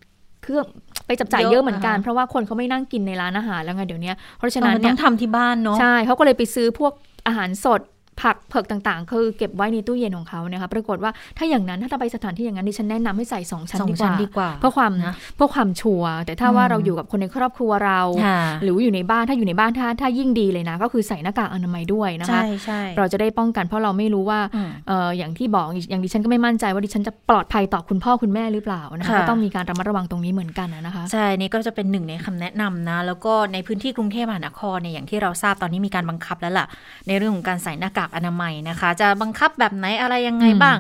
[0.44, 0.66] เครื่อง
[1.08, 6.94] ไปจับจ่ายเยอะเหมือนกัน เพราะว่าคนเขาไม่นั่งกินในร้านอาหารแล้วไงเดี๋ยวนี้เพราะฉะนั้นมันเนี่ต้ยองทำที่บ้านเนาะใช่เขาก็เลยไปซื้อพวก
[7.28, 7.82] อาหารสด
[8.22, 36.66] ผักเผือกต่างๆ คือเก็บไว้ในตู้เย็นของเขานะคะปรากฏว่าถ้าอย่างนั้นถ้าเราไปสถานที่อย่างนั้นดิฉันแนะนำให้ใส่สองชั้นสองดีกชั้นว่าดีกว่าเพื่อความนะเพื่อความชัวร์แต่ถ้าว่าอืมเราอยู่กับคนในครอบครัวเราค่ะหรืออยู่ในบ้านถ้าอยู่ในบ้านถ้าถ้ายิ่งดีเลยนะ ก็คือใส่หน้ากากอนามัยด้วยนะคะใช่ใช่เราจะได้ป้องกันเพราะเราไม่รู้ว่าอืมเอออย่างที่บอกอย่างดิฉันก็ไม่มั่นใจว่าดิฉันจะปลอดภัยต่อคุณพ่อคุณแม่หรือเปล่านะคะค่ะก็ต้องมีการระมัดระวังตรงนี้เหมือนกันนะคะใช่นี่ก็จะเป็นหนึ่งในคำแนะนำนะแล้วก็ในพื้นที่กรุงเทพมหานครเนี่ยอย่างที่เราทราบตอนนี้มีการบังคับแล้วล่ะ
[37.08, 40.78] ในเรื่องของการใส่หน้ากากอนามัยนะคะ จะบังคับแบบไหนอะไรยังไงอืมบ้าง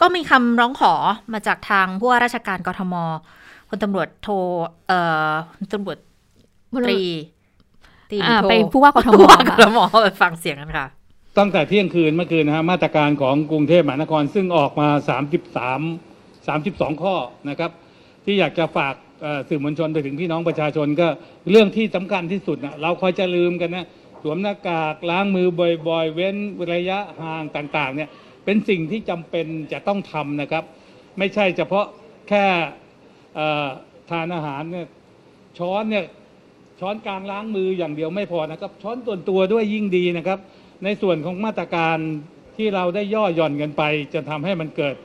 [0.00, 0.94] ก็มีคำร้องขอ
[1.32, 2.94] มาจากทางผู้ว่าราชการกทม
[3.68, 4.28] พลตำรวจโท
[4.86, 4.98] เอ่
[5.30, 5.98] อพลตำรวจ
[6.86, 7.02] ตรี
[8.10, 10.86] ตรีอ่าโทไปผู้ว่ากทมผู้ว่ากค่ะทมไปฟังเสียงกันค่ะ
[11.38, 14.88] ตั้งแต่เที่ยงคืนเมื่อคืนนะฮะมาตรการของกรุงเทพมหานครซึ่งออกมา
[15.70, 15.86] 33
[16.90, 17.14] 32 ข้อ
[17.48, 17.70] นะครับ
[18.24, 21.08] ที่อยากจะฝากเอ่อสื่อมวลชนไปถึงพี่น้องประชาชนก็
[21.50, 23.86] เรื่องที่สำคัญที่สุดนะเราคอยจะลืมกันนะ
[24.22, 25.48] สวมหน้ากากล้างมือ
[25.88, 26.36] บ่อยๆ เว้น
[26.72, 28.08] ระยะห่างต่างๆเนี่ย
[28.44, 30.64] เป็นสิ่งที่จำเป็นจะต้องทำนะครับ
[31.18, 31.86] ไม่ใช่เฉพาะ
[32.28, 32.44] แค่
[34.10, 34.86] ทานอาหารเนี่ย
[35.58, 36.04] ช้อนเนี่ย
[36.80, 40.38] ช้อนกางล้างมืออย่างเดียวไม่พอนะครับ ช้อนตัวนตัวด้วยยิ่งดีนะครับ
[40.84, 41.98] ในส่วนของมาตรการ
[42.56, 43.82] ที่เราได้ย่อหย่อนกันไป
[44.14, 44.96] จะทำให้มันเกิด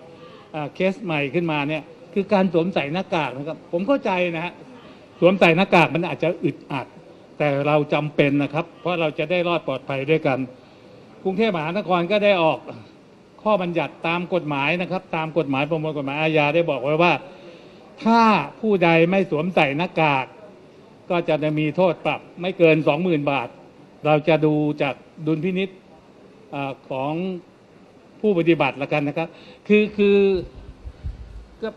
[0.75, 4.53] เคสใหม่ขึ้นมาเนี่ยคือการสวมใส่หน้ากากนะครับ ผมเข้าใจนะฮะ
[5.19, 6.88] สวมใส่หน้ากากมันอาจจะอึดอัด
[7.38, 10.39] แต่เราจำเป็นนะครับ เพราะเราจะได้รอดปลอดภัยด้วยกัน
[11.23, 12.60] กรุงเทพมหานครก็ได้ออก
[13.43, 17.13] ข้อบัญญัติตามกฎหมายนะครับ ตามกฎหมายประมวลกฎหมายอาญาได้บอกไว้ว่า
[18.04, 18.21] ถ้า
[18.60, 20.26] ผู้ใดไม่สวมใส่หน้ากาก
[21.10, 23.47] ก็จะมีโทษปรับไม่เกิน 20,000 บาท
[24.06, 24.95] เราจะดูจาก
[25.28, 25.69] ดุลพินิษ
[26.89, 27.13] ของ
[28.21, 29.28] ผู้ปฏิบัติละกันนะครับ
[29.67, 30.17] คือคือ
[31.62, 31.69] ก็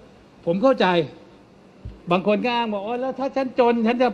[0.46, 0.87] ผมเข้าใจ
[2.11, 4.09] บางคนก็อ้างบอกว่าแล้วถ้าฉันจนฉันจะ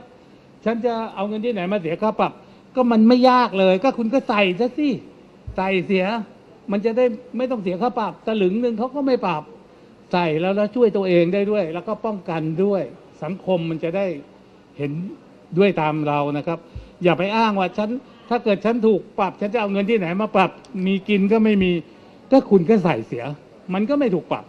[0.65, 2.33] ฉันจะเอาเงินที่ไหนมาเสียค่าปรับ
[2.75, 4.89] ก็มันไม่ยากเลย ก็คุณก็ใส่ซะสิ
[5.57, 6.05] ใส่เสีย
[6.71, 7.05] มันจะได้
[7.37, 9.43] ไม่ต้องเสียค่าปรับตะลึงหนึ่งเขาก็ไม่ปรับ
[10.13, 12.83] ใส่แล้วแล้วช่วยตัวเองได้ด้วย แล้วก็ป้องกันด้วย
[13.23, 14.07] สังคมมันจะได้
[14.79, 14.93] เห็น
[15.59, 16.59] ด้วยตามเรานะครับ
[17.03, 17.91] อย่าไปอ้างว่าฉัน
[18.29, 20.51] ถ้าเกิดฉันถูกปรับ ฉันจะเอาเงินที่ไหนมาปรับ
[20.87, 21.73] มีกินก็ไม่มี
[22.31, 23.25] ก็คุณก็ใส่เสีย
[23.75, 24.45] มันก็ไม่ถูกปรับ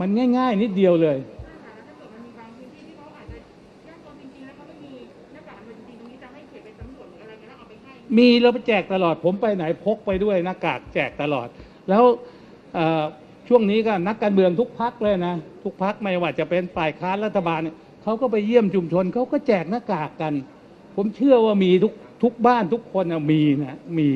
[0.00, 1.16] มันง่าย ๆ นิดเดียวเลย
[8.18, 11.48] มีเราไปแจกตลอด ผมไปไหนพกไปด้วยหน้ากากแจกตลอด
[11.88, 12.04] แล้ว
[13.48, 15.34] ช่วงนี้ก็นักการเมืองทุกพักเลยนะ
[15.64, 20.32] ทุกพักไม่ว่าจะเป็นฝ่ายค้านรัฐบาลเนี่ยเขาก็ไปเยี่ยมชุมชนเขาก็แจกหน้ากากกัน
[20.96, 24.08] ผมเชื่อว่ามีทุกทุกบ้านทุกคนมีนะมี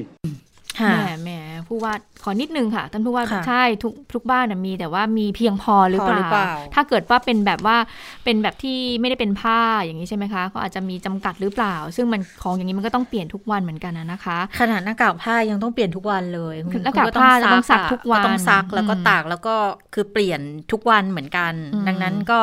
[0.77, 1.31] แหมแหม
[1.69, 1.93] ผู้ว่า
[2.25, 7.77] ขอนิดนึงค่ะท่านผู้ว่าค่ะใช่ทุกทุกบ้านน่ะมีแต่ว่ามีเพียงพอหรือพอเปหรือเปล่าล่า ถ้าเกิดว่าเป็นแบบว่า
[8.25, 19.55] เป็นแบบที่ไม่ได้เป็นผ้าอย่างนี้ใช่ไหมคะก็อาจจะมีจำกัดหรือเปล่า ซึ่งมันของอย่างนี้มันก็ต้องเปลี่ยนทุกวันเหมือนกันนะนะคะ ขนาดหน้ากากผ้ายังต้องเปลี่ยนทุกวันเลยคุณหน้ากากคุณผ้าจะต้องซักะทุกวันต้องซักแล้วก็อืมตากแล้วก็
[19.95, 20.41] คือเปลี่ยน
[20.73, 22.41] ทุกวันเหมือนกันอืมดังนั้นก็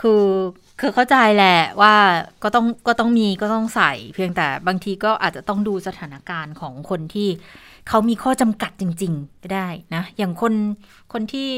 [0.00, 0.26] คือ
[0.80, 1.94] คือเข้าใจแหละว่า
[2.42, 7.28] ก็ต้องก็ต้องมีก็ต้องใส่ เพียงแต่บางทีก็อาจจะต้องดูสถานการณ์ของคนที่
[7.88, 10.54] เขามีข้อจำกัดจริงๆก็ได้นะ อย่างคน
[11.12, 11.48] คนที่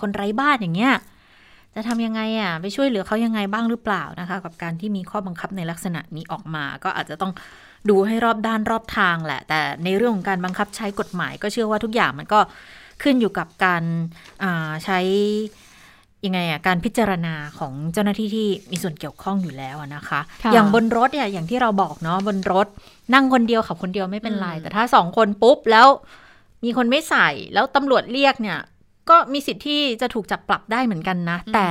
[0.00, 0.94] คนไร้บ้านอย่างเงี้ย
[1.74, 7.32] จะทำยังไงอะไปช่วยเหลือเขายังไงบ้างหรือเปล่านะคะ กับการที่มีข้อบังคับในลักษณะนี้ออกมา ก็อาจจะต้อง
[7.88, 12.40] ดูให้รอบด้านรอบทางแหละ แต่ในเรื่องของการบังคับใช้กฎหมาย ก็เชื่อว่าทุกอย่างมันก็
[13.02, 13.82] ขึ้นอยู่กับการ
[14.84, 14.98] ใช้
[16.24, 22.66] ยังไงอะการพิจารณาของเจ้าหน้าที่ที่มีส่วนเกี่ยวข้องอยู่แล้วอะนะคะค่ะอย่างบนรถเนี่ยอย่างที่เราบอกเนาะบนรถ
[23.14, 25.86] นั่งคนเดียวขับคนเดียวไม่เป็นไรอืมแต่ถ้าสองคนปุ๊บแล้ว
[26.64, 28.58] มีคนไม่ใส่แล้วตำรวจเรียกเนี่ย
[29.10, 31.66] ก็มีสิทธิ์ที่จะถูกจับปรับได้เหมือนกันนะ แต่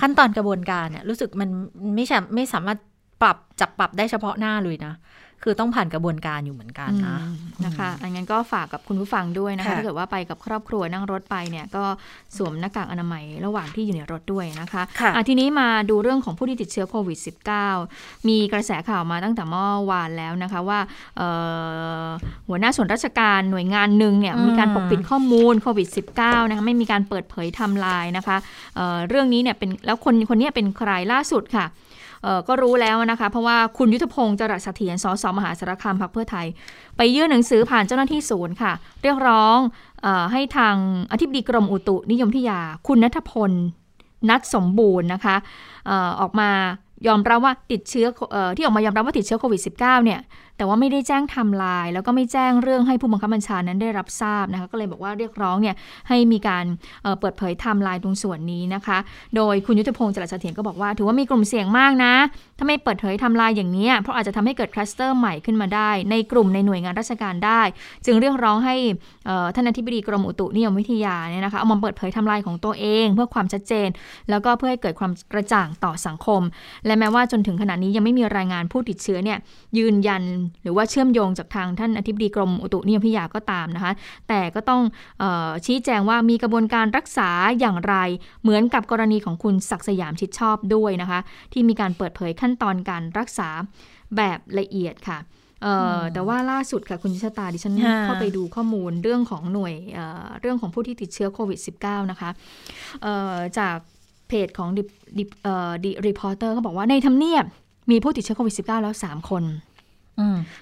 [0.00, 1.50] ขั้นตอนกระบวนการเนี่ยรู้สึกมัน
[1.96, 2.78] ไม่ใช่ไม่สามารถ
[3.22, 4.94] ปรับจับปรับได้เฉพาะหน้าเลยนะ
[5.42, 11.84] คือต้องผ่านกระบวนการอยู่เหมือนกันนะอืมนะคะอันนั้นก็ฝากกับคุณผู้ฟังด้วยนะคะค่ะถ้าเกิดว่าไปกับครอบครัวนั่งรถไปเนี่ยก็
[12.36, 17.18] สวมหน้ากากอนามัยระหว่างที่อยู่ในรถด้วยนะคะค่ะอะทีนี้มาดูเรื่องของผู้ที่ติดเชื้อโควิด
[17.74, 20.80] -19 มีกระแสข่าวมาตั้งแต่เมื่อวานแล้วนะคะว่า
[21.16, 21.28] เอ่
[22.02, 22.06] อ
[22.48, 25.88] หัวหน้าส่วนราชการหน่วยงานหนึ่งเนี่ยอืมมีการปกปิดข้อมูลโควิด
[26.20, 28.36] -19 นะคะไม่มีการเปิดเผยไทำลายนะคะ
[28.76, 31.87] เอ่อเรื่องนี้เนี่ยเป็นแล้วคนคนเนี้ยเป็นใครล่าสุดค่ะเอ่อ
[32.48, 36.46] ก็รู้แล้วนะคะ เพราะว่าคุณยุทธพงศ์จรัสเสถียรสสมหาสารคามพรรคเพื่อไทย
[36.96, 39.58] ไปยื่นหนังสือผ่านเจ้าหน้าที่ศูนย์ค่ะ เรียกร้อง
[40.04, 40.76] ออให้ทาง
[41.12, 43.52] อธิบดีกรมอุตุนิยมวิทยา คุณนัทพล
[44.30, 45.36] นัทสมบูรณ์นะคะ
[45.88, 46.50] ออออกมา
[47.06, 50.20] ยอมรับว่าติดเชื้ออที่ออกมายอมรับว่าติดเชื้อโควิด -19 เนี่ย
[50.56, 55.74] แต่ว่าไม่ได้แจ้งทำลาย แล้วก็ไม่แจ้งเรื่องให้ผู้บังคับบัญชานั้นได้รับทราบนะคะ ก็เลยบอกว่าเรียกร้องเนี่ย
[56.08, 56.64] ให้มีการ
[57.02, 58.98] เเปิดเผยทำลายตรงส่วนนี้นะคะ
[59.36, 62.14] โดยคุณยุทธพงศ์จรัสเถียรก็บอกว่า ถือว่ามีกลุ่มเสี่ยงมากนะ
[62.58, 67.62] ถ้าไม่เปิดเผยทำลายอย่างนี้เพราะอาจจะทำให้เกิดคลัสเตอร์ใหม่ขึ้นมาได้ ในกลุ่มในหน่วยงานราชการได้
[68.06, 68.74] จึงเรียกร้องให้
[69.54, 73.88] ท่านอธิบดีกรมอุตุนิยมวิทยาเนี่ยนะคะเอามาเปิดเผยทำลายของตัวเอง เพื่อความชัดเจน
[74.30, 76.42] แล้วก็เพื่อให้เกิดความกระจ่างต่อสังคม
[76.86, 79.38] และแม้ว่าจนถึงขณะนี้ยังไม่มีรายงานผู้ติดเชื้อเนี่ย
[79.78, 80.22] ยืนยัน
[80.62, 83.92] หรือว่าเชื่อมโยงจากทางท่านอธิบดีกรมอุตุนิยมวิทยาก็ตามนะคะ
[84.28, 84.82] แต่ก็ต้อง
[85.22, 87.30] ออชี้แจงว่ามีกระบวนการรักษา
[87.60, 87.94] อย่างไร
[88.42, 91.20] เหมือนกับกรณีของคุณศักดิ์สยามชิดชอบด้วยนะคะ
[91.52, 93.48] ที่มีการเปิดเผยขั้นตอนการรักษา
[94.16, 95.18] แบบละเอียดค่ะ
[95.62, 102.30] เอ่ออแต่ว่าล่าสุดค่ะคุณชะตาดิฉันค่ะเข้าไปดูข้อมูลเรื่องของหน่วยเอ่อเรื่องของผู้ที่ติดเชื้อโควิด -19 นะคะ
[103.02, 103.76] เอ่อจาก
[104.28, 107.44] เพจของ The The เอ่อ The Reporters เขาบอกว่าในทำเนียบ
[107.90, 109.67] มีผู้ติดเชื้อโควิด -19 แล้ว 3 คนอืม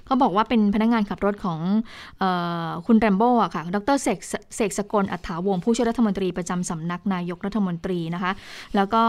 [0.06, 1.60] เขาบอกว่าเป็นพนักงานขับรถของ
[2.22, 2.24] อ
[2.66, 4.18] อคุณแรมโบ้อะค่ะ ดรเสก
[4.56, 8.32] เสกสกลอัตถาวงศ์ผู้ช่วยรัฐมนตรีประจำสำนักนายกรัฐมนตรีนะคะ
[8.76, 9.02] แล้วก็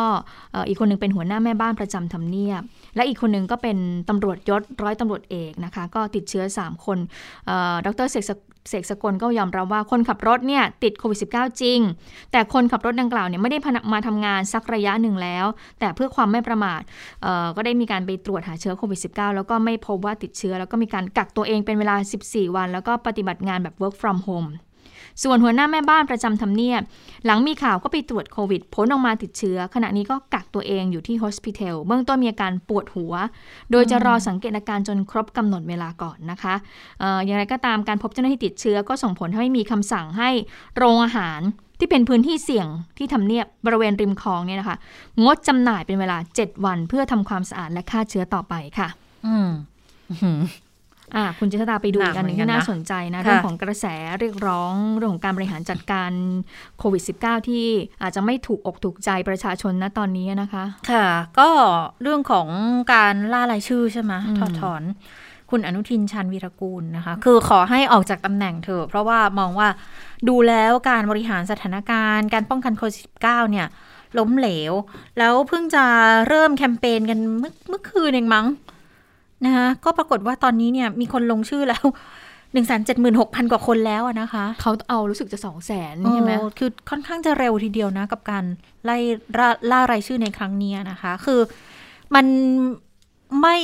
[0.67, 2.61] อีกคนหนึงเป็นหัวหน้าแม่บ้านประจำทำเนียบ
[2.95, 3.77] และอีกคนหนึงก็เป็น
[4.09, 6.97] ตำรวจยศร้อยตำรวจเอกนะคะ ก็ติดเชื้อ 3 คน
[7.85, 11.79] ดรเสก เสกสกลก็ยอมรับว่าคนขับรถเนี่ยติดโควิด -19 จริง
[12.31, 15.45] แต่คนขับรถดังกล่าวเนี่ยไม่ได้พนักมาทำงานสักระยะหนึ่งแล้ว
[15.79, 16.81] แต่เพื่อความไม่ประมาท
[17.55, 21.95] ก็ได้มีการไปตรวจหาเชื้อโควิด -19 แล้วก็ไม่พบว่าติดเชื้อ แล้วก็มีการกักตัวเองเป็นเวลา
[22.25, 24.49] 14 วัน แล้วก็ปฏิบัติงานแบบ work from home
[25.23, 26.81] ส่วนหัวหน้าแม่บ้านประจำทำเนียบ
[27.25, 33.13] หลังมีข่าวก็ไปตรวจโควิดผลออกมาติดเชื้อ ขณะนี้ก็กักตัวเองอยู่ที่ hospital เบื้องต้นมีอาการปวดหัว
[33.71, 36.55] โดยจะรอสังเกตอาการจนครบกำหนดเวลาก่อนนะคะ
[36.99, 40.29] เอ่ออย่างไรก็ตามการพบเจ้าหน้าที่ติดเชื้อก็ส่งผลให้มีคำสั่งให้
[40.77, 41.41] โรงอาหาร
[41.79, 44.77] ที่เป็นพื้นที่เสี่ยงที่ทำเนียบบริเวณริมคลองเนี่ยนะคะ
[45.23, 48.87] งดจำหน่ายเป็นเวลา 7 วันเพื่อทำความสะอาดและฆ่าเชื้อต่อไปค่ะ
[49.27, 49.49] อืม
[51.15, 53.85] อื้อหืออ่าคุณจิตตาไปดูหนัอีกกอันหนึ่งเหมือนกันที่น่านะสนใจนะค่ะเรื่องของกระแส
[54.19, 56.11] เรียกร้องเรื่องของการบริหารจัดการ
[56.79, 57.65] โควิด -19 ที่
[58.01, 61.05] อาจจะไม่ถูกอกถูกใจประชาชนนะตอนนี้นะคะ ค่ะ
[61.39, 61.49] ก็
[62.01, 62.47] เรื่องของ
[62.93, 64.83] การล่ารายชื่อใช่ไหมอืมถอดถอน
[65.51, 69.67] คุณอนุทินชันวีรกูลนะคะ คือขอให้ออกจากตำแหน่งเถอะเพราะว่ามองว่า
[70.29, 73.67] ดูแล้วการบริหารสถานการณ์ การป้องกันโควิด -19 เนี่ย
[74.17, 74.73] ล้มเหลว
[75.17, 75.85] แล้วเพิ่งจะ
[76.27, 78.45] เริ่มแคมเปญกันเมื่อเมื่อคืนเองมั้ง
[79.45, 81.85] นะคะก็ปรากฏว่าตอนนี้เนี่ยมีคนลงชื่อแล้ว
[82.53, 88.43] หนึ่งแสนเจ็ดหมื่นหกพันกว่าคนแล้วอะนะคะ เขาเอารู้สึกจะสองแสนใช่ไหมโอ้คือค่อนข้างจะเร็วทีเดียวนะ กับการ
[88.85, 88.97] ไล่
[89.37, 91.39] ล่าล่ารายชื่อในครั้งเนี้ยนะคะ คือ
[92.15, 92.25] มัน
[93.41, 93.57] ไม่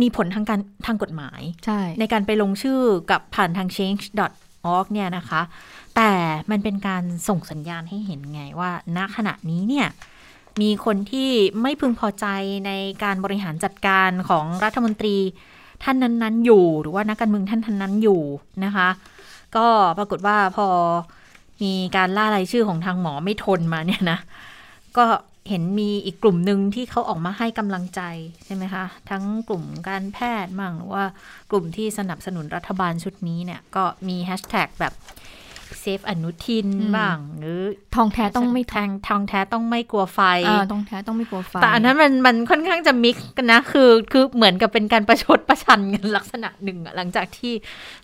[0.00, 2.78] มีผลทางการทางกฎหมายใช่ในการไปลงชื่อ
[3.10, 5.42] กับผ่านทาง change.org เนี่ยนะคะ
[5.96, 6.10] แต่
[6.50, 9.86] มันเป็นการส่งสัญญาณให้เห็นไงว่าณขณะนี้เนี่ย
[10.62, 11.30] มีคนที่
[11.62, 12.26] ไม่พึงพอใจ
[12.66, 12.70] ใน
[13.04, 15.16] การบริหารจัดการของรัฐมนตรี
[15.84, 18.22] ท่านนั้นๆ อยู่ หรือว่านักการเมืองท่านท่านนั้นอยู่
[18.64, 18.88] นะคะ
[19.56, 19.66] ก็
[19.98, 20.68] ปรากฏว่าพอ
[21.62, 24.18] มีการล่ารายชื่อของทางหมอไม่ทนมาเนี่ยนะ
[24.96, 25.04] ก็
[25.48, 28.00] เห็นมีอีกกลุ่มหนึ่งที่เขาออกมาให้กำลังใจ
[28.44, 31.04] ใช่ไหมคะ ทั้งกลุ่มการแพทย์มั่งหรือว่า
[31.50, 34.92] กลุ่มที่สนับสนุนรัฐบาลชุดนี้เนี่ย ก็มีแฮชแท็กแบบ
[35.80, 37.60] save อนุทินอืมบ้าง หรือ
[37.94, 47.52] ทองแท้ต้องไม่แทงทองแท้ต้องไม่กลัวไฟอ่าทองแท้ต้องไม่กลัวไฟ แต่อันนั้นมันมันค่อนข้างจะ mix กันนะคือคือเหมือนกับเป็นการประชดประชันกันลักษณะหนึ่งอะหลังจากที่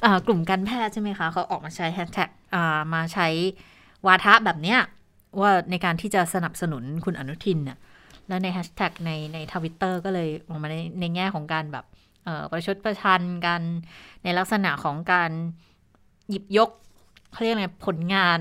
[0.04, 3.28] อ่ากลุ่มการแพทย์ใช่ไหมคะเขาออกมาใช้แฮชแท็กอ่ามาใช้
[4.06, 4.78] วาทะแบบเนี้ย
[5.40, 7.78] ว่าในการที่จะสนับสนุนคุณอนุทินน่ะ
[8.28, 11.84] แล้วในแฮชแท็กในในทวิตเตอร์ก็เลยออกมาในในแง่ของการแบบ
[12.24, 13.60] เอ่อประชดประชันกัน
[14.24, 15.30] ในลักษณะของการ
[16.30, 16.70] หยิบยก
[17.32, 18.38] เขาเรียกอะไรผลงาน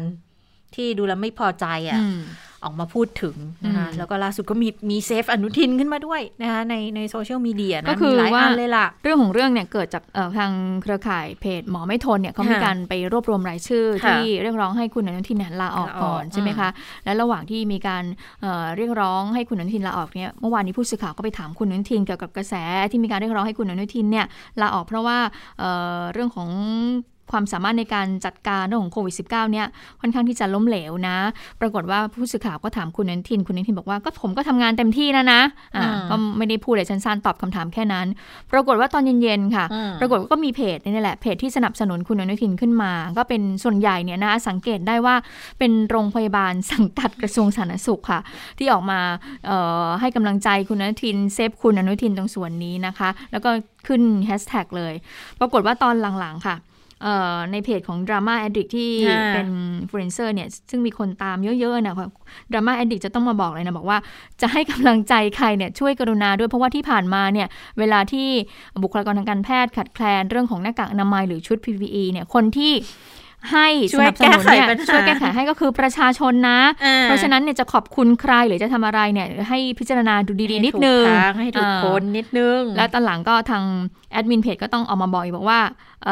[0.75, 2.21] ที่ดูแล้วไม่พอใจอะอืม
[2.65, 3.35] ออกมาพูดถึง
[3.65, 16.69] นะคะอืมแล้วก็ล่าสุดก็มีมีเซฟอนุทินขึ้นมาด้วยนะคะในในโซเชียลมีเดียนะก็คือมีหลายว่าอันเลยล่ะเรื่องของเรื่องเนี่ยเกิดจากเอ่อทางเครือข่ายเพจหมอไม่ทนเนี่ยเขามีค่ะการไปรวบรวมรายชื่อค่ะที่เรียกร้องให้คุณอนุทินเนี่ยลาออกลาออกก่อนใช่ไหมอืมคะ
[17.05, 18.03] และระหว่างที่มีการ
[18.41, 22.53] เอ่อเรียกร้องให้คุณอนุทินลาออกเนี่ยเมื่อวานนี้ผู้สื่อข่าวก็ไปถามคุณอนุทินเกี่ยวกับกระแส
[22.91, 24.25] ที่มีการเรียกร้องให้คุณอนุทินเนี่ย
[24.61, 25.17] ลาออกเพราะว่า
[25.59, 26.49] เอ่อเรื่องของ
[27.31, 29.67] ความสามารถในการจัดการเรื่องของโควิด -19 เนี่ย
[30.01, 31.17] ค่อนข้างที่จะล้มเหลวนะ
[31.61, 35.41] ปรากฏว่าผู้สื่อข่าวก็ถามคุณอนุทิน คุณอนุทินบอกว่าก็ผมก็ทำงานเต็มที่แล้วนะ
[35.75, 38.07] อ่าอืมก็ไม่ได้พูดอะไรสั้นๆตอบคำถามแค่นั้น
[38.51, 45.15] ปรากฏว่าตอนเย็นๆค่ะอืมปรากฏว่าก็มีเพจนี่แหละเพจที่สนับสนุนคุณอนุทินขึ้นมา ก็เป็นส่วนใหญ่เนี่ยนะสังเกตได้ว่า
[45.59, 48.19] เป็นโรงพยาบาลสังกัดกระทรวงสาธารณสุขค่ะ
[48.57, 48.99] ที่ออกมา
[49.45, 53.49] เอ่อให้กำลังใจคุณอนุทิน save คุณอนุทินตรงส่วนนี้นะคะ แล้วก็
[53.87, 54.93] ขึ้นแฮชแท็กเลย
[55.39, 56.70] ปรากฏว่าตอนหลังๆค่ะเอ่อ
[57.51, 59.49] ในเพจของ Drama Addict ที่ค่ะเป็น
[59.81, 62.07] อินฟลูเอนเซอร์เนี่ยซึ่งมีคนตามเยอะๆนะคะ
[62.51, 63.97] Drama Addict จะต้องมาบอกเลยนะ บอกว่า
[64.41, 67.47] จะให้กำลังใจใครเนี่ยช่วยกรุณาด้วยเพราะว่าที่ผ่านมาเนี่ย
[67.79, 68.27] เวลาที่
[68.83, 72.73] บุคลากรทางการแพทย์ขาดแคลนเรื่องของหน้ากากอนามัยหรือชุด PPE เนี่ยคนที่
[73.51, 73.67] ให้
[73.99, 83.63] สนับสนุนเนี่ยช่วยแก้ไขปัญหาช่วยแก้ไขให้ก็คือประชาชนนะอ่าเพราะฉะนั้นเนี่ยจะขอบคุณใครหรือจะทำอะไรเนี่ยให้พิจารณาดูดีๆนิดนึงให้ถูกทางให้ถูกคนนิดนึง แล้วตอนหลังก็ทาง
[84.11, 85.59] แอดมินเพจก็ต้องออกมาบอกอีกบอกว่า
[86.05, 86.09] เอ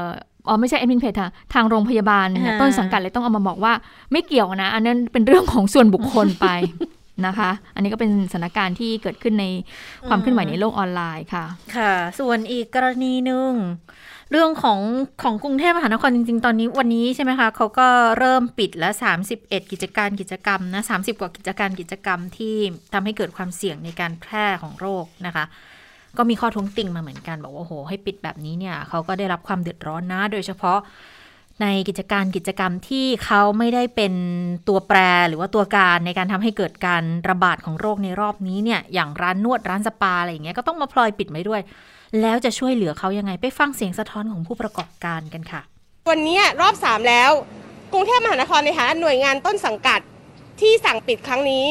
[0.00, 0.02] อ
[0.48, 3.72] อ๋อไม่ใช่แอดมินเพจค่ะทางโรงพยาบาลเนี่ยอ่าต้นสังกัดเลยต้องเอามาบอกว่า
[4.12, 6.46] ไม่เกี่ยวนะ อันนั้นเป็นเรื่องของส่วนบุคคลไป
[7.26, 9.46] นะคะ อันนี้ก็เป็นสถานการณ์ที่เกิดขึ้นใน
[10.08, 11.44] ความเคลื่อนไหวในโลกออนไลน์ค่ะ
[11.76, 13.52] ค่ะ ส่วนอีกกรณีหนึ่ง
[14.30, 14.80] เรื่องของ
[15.22, 18.92] ของกรุงเทพมหานครจริง ๆ ตอนนี้วันนี้ใช่ไหมคะเขาก็เริ่มปิดแล้ว
[19.32, 22.56] 31 กิจการกิจกรรมนะ30 กว่ากิจการกิจกรรมที่
[22.92, 25.44] ทำให้เกิดความเสี่ยงในการแพร่ของโรคนะคะ
[26.18, 30.78] ก็มีข้อท้วงติงมาเหมือนกัน บอกว่าโหให้ปิดแบบนี้เนี่ยเขาก็ได้รับความเดือดร้อนนะ โดยเฉพาะ
[31.62, 34.14] ในกิจการกิจกรรมที่เขาไม่ได้เป็น
[34.68, 34.98] ตัวแปร
[35.28, 41.60] หรือว่าตัวการในการทำให้เกิดการระบาดของโรคในรอบนี้เนี่ยอย่างร้านนวดร้านสปาอะไรอย่างเงี้ยก็ต้องมาพลอยปิดไว้ด้วย
[42.22, 45.60] แล้วจะช่วยเหลือเขายังไงไปฟังเสียงสะท้อนของผู้ประกอบการกันค่ะ
[46.10, 47.30] วันนี้รอบ 3 แล้ว
[47.92, 50.00] กรุงเทพมหานครในฐานะหน่วยงานต้นสังกัด
[50.60, 51.66] ที่สั่งปิดครั้งนี้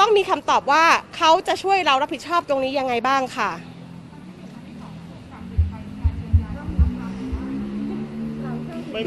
[0.00, 0.84] ต้องมีคำตอบว่า
[1.16, 3.50] เขาจะช่วยเรารับผิดชอบตรงนี้ยังไงบ้างค่ะ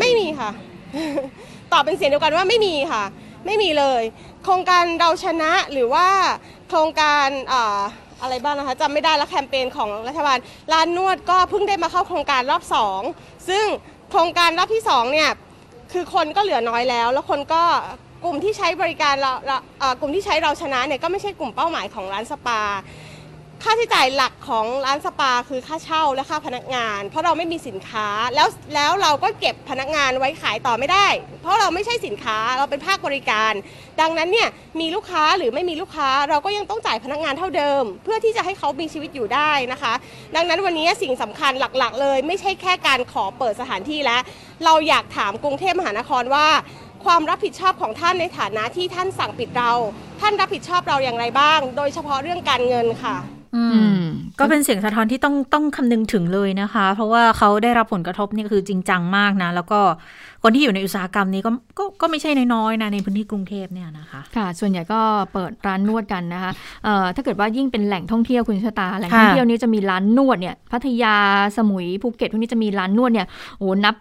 [0.01, 0.51] ไม่มีค่ะ
[1.71, 3.03] ตอบเป็นเสียงเดียวกันว่าไม่มีค่ะ
[3.45, 4.03] ไม่มีเลย
[4.43, 6.07] โครงการเราชนะหรือว่า
[6.67, 7.27] โครงการ
[8.21, 10.37] อะไรบ้างนะคะจำไม่ได้แล้วแคมเปญของรัฐบาล
[10.73, 13.01] ร้านนวดก็เพิ่งได้มาเข้าโครงการรอบสอง
[13.49, 13.65] ซึ่ง
[14.11, 15.29] โครงการรอบที่สองเนี่ย
[15.91, 17.63] คือคนก็เหลือน้อยแล้ว แล้วคนก็
[18.23, 22.61] กลุ่มที่ใช้บริการเราเราเอ่อกลุ่มที่ใช้เราชนะเนี่ยก็ไม่ใช่กลุ่มเป้าหมายของร้านสปา
[23.63, 31.07] ค่าใช้จ่ายหลักของร้านสปาคือค่าเช่าและค่าพนักงาน เพราะเราไม่มีสินค้าแล้วแล้วเราก็เก็บพนักงานไว้ขายต่อไม่ได้
[31.41, 33.53] เพราะเราไม่ใช่สินค้าเราเป็นภาคบริการ
[34.01, 34.49] ดังนั้นเนี่ย
[34.79, 39.93] มีลูกค้าหรือไม่มีลูกค้าเราก็ยังต้องจ่ายพนักงานเท่าเดิม เพื่อที่จะให้เขามีชีวิตอยู่ได้นะคะ
[40.35, 44.21] ดังนั้นวันนี้สิ่งสำคัญหลักๆ เลย ไม่ใช่แค่การขอเปิดสถานที่แล้ว
[44.65, 46.47] เราอยากถามกรุงเทพมหานครว่า
[47.05, 49.71] ความรับผิดชอบของท่านในฐานะที่ท่านสั่งปิดเรา
[50.21, 53.17] ท่านรับผิดชอบเราอย่างไรบ้าง โดยเฉพาะเรื่องการเงินค่ะ
[54.39, 59.79] ก็เป็นเสียงสะท้อนที่ต้องต้องคำนึงถึงเลยนะคะ เพราะว่าเขาได้รับผลกระทบนี่คือจริงจังมากนะ แล้วก็
[60.43, 64.99] คนที่อยู่ในอุตสาหกรรมนี้ก็ก็ก็ไม่ใช่น้อยๆนะในพื้นที่กรุงเทพเนี่ยนะคะ ค่ะ ส่วนใหญ่ก็
[65.33, 66.51] เปิดร้านนวดกันนะคะ
[66.83, 71.15] เอ่อถ้าเกิดว่ายิ่งเป็นแหล่งท่องเที่ยวคุณชะตา แหล่งท่องเที่ยวนี้จะมีร้านนวดเนี่ยพัทยา
[71.57, 73.27] สมุยภูเก็ตพวกนี้จะมีร้านนวดเนี่ย
[73.59, 73.95] โอ้นับ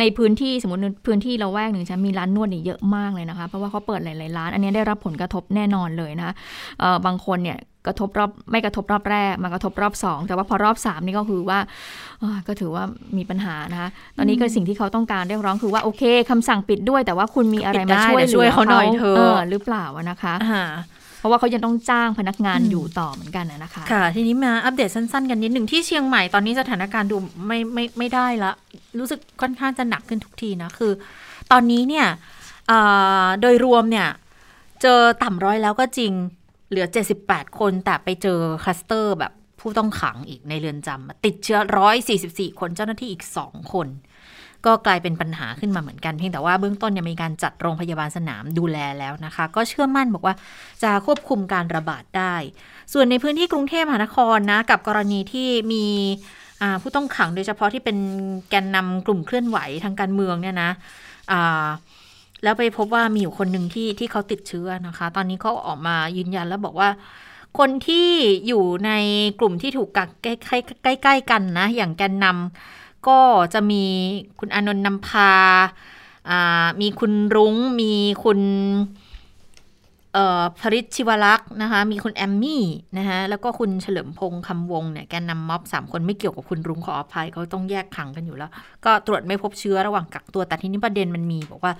[0.00, 6.34] ในพื้นที่สมมติพื้นที่เราแวกหนึ่งจะมีร้านนวดเนี่ยเยอะมากเลยนะคะ เพราะว่าเขาเปิดหลายๆร้าน อันนี้ได้รับผลกระทบแน่นอนเลยนะคะ
[6.80, 11.58] เอ่อบางคนเนี่ย กระทบรอบไม่กระทบรอบแรก มากระทบรอบสองแต่ว่าพอรอบสามนี่ก็คือว่า
[12.20, 12.84] เอ่อก็ถือว่า
[13.16, 20.64] มีปัญหานะคะตอนนี้ก็สิ่งที่เขาต้องการเรียกร้องคือว่าโอเคคำสั่งปิดด้วย แต่ว่าคุณมีอะไรมาช่วยปิดได้แต่ช่วยเขาหน่อยเถอะหรือเปล่าอะนะคะอ่า
[21.18, 27.16] เพราะว่าเขายังต้องจ้างพนักงานอืมอยู่ต่อเหมือนกันนะนะคะ ค่ะ ทีนี้มาอัปเดตสั้นๆ กันนิดหนึ่งที่เชียงใหม่ตอนนี้สถานการณ์ดู
[27.46, 28.52] ไม่ไม่ไม่ได้ละ
[28.98, 30.92] รู้สึกค่อนข้างจะหนักขึ้นทุกทีนะคือ
[31.52, 32.06] ตอนนี้เนี่ย
[32.70, 34.08] อ่าโดยรวมเนี่ย
[34.82, 36.12] เจอต่ำร้อยแล้วก็จริง
[36.68, 36.86] เหลือ
[37.22, 41.58] 78 คนแต่ไปเจอคลัสเตอร์แบบผู้ต้องขังอีกในเรือนจำติดเชื้อ
[42.08, 43.88] 144 คนเจ้าหน้าที่อีก 2 คน
[44.66, 50.34] ก็กลายเป็นปัญหาขึ้นมาเหมือนกัน เพียงแต่ว่าเบื้องต้นยังมีการจัดโรงพยาบาลสนามดูแลแล้วนะคะ ก็เชื่อมั่นบอกว่า
[50.82, 52.34] จะควบคุมการระบาดได้
[52.92, 55.84] ส่วนในพื้นที่กรุงเทพมหานครนะ กับกรณีที่มี
[56.82, 57.96] ผู้ต้องขังโดยเฉพาะที่เป็น
[58.50, 60.70] แกนนำกลุ่มเคลื่อนไหวทางการเมืองเนี่ยนะ
[61.32, 61.66] อ่า
[62.42, 66.90] แล้วไปพบว่ามีอยู่คนหนึ่งที่ที่เขาติดเชื้อนะคะ ตอนนี้เขาออกมายืนยันแล้วบอกว่า
[67.58, 68.08] คนที่
[68.46, 68.90] อยู่ใน
[69.40, 73.18] กลุ่มที่ถูกกักใกล้ใกล้กันนะ อย่างแกนนำก็
[73.54, 73.82] จะมี
[74.38, 77.92] คุณอนนท์นำพาามีคุณรุง้ง มี
[78.24, 78.40] คุณ
[80.58, 82.64] พริชชิวลักษ์นะคะ มีคุณแอมมี่
[82.98, 88.50] นะคะแล้วก็คุณเฉลิมพงษ์คำวงเนี่ยแกนนำม็อบสามคนไม่เกี่ยวกับคุณรุ้งขออภัยเขาต้องแยกขังกันอยู่แล้ว
[88.84, 91.72] ก็ตรวจไม่พบเชื้อระหว่างกักตัวแต่ทีนี้ประเด็นมันมีบอกว่า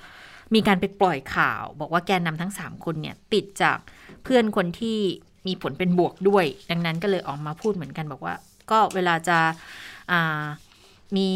[0.54, 3.78] มีการไปปล่อยข่าว บอกว่าแกนนำทั้ง 3 คนเนี่ยติดจาก
[4.24, 4.98] เพื่อนคนที่
[5.46, 8.34] มีผลเป็นบวกด้วย ดังนั้นก็เลยออกมาพูดเหมือนกันบอกว่า
[8.70, 10.44] ก็เวลาจะา
[11.16, 11.28] มี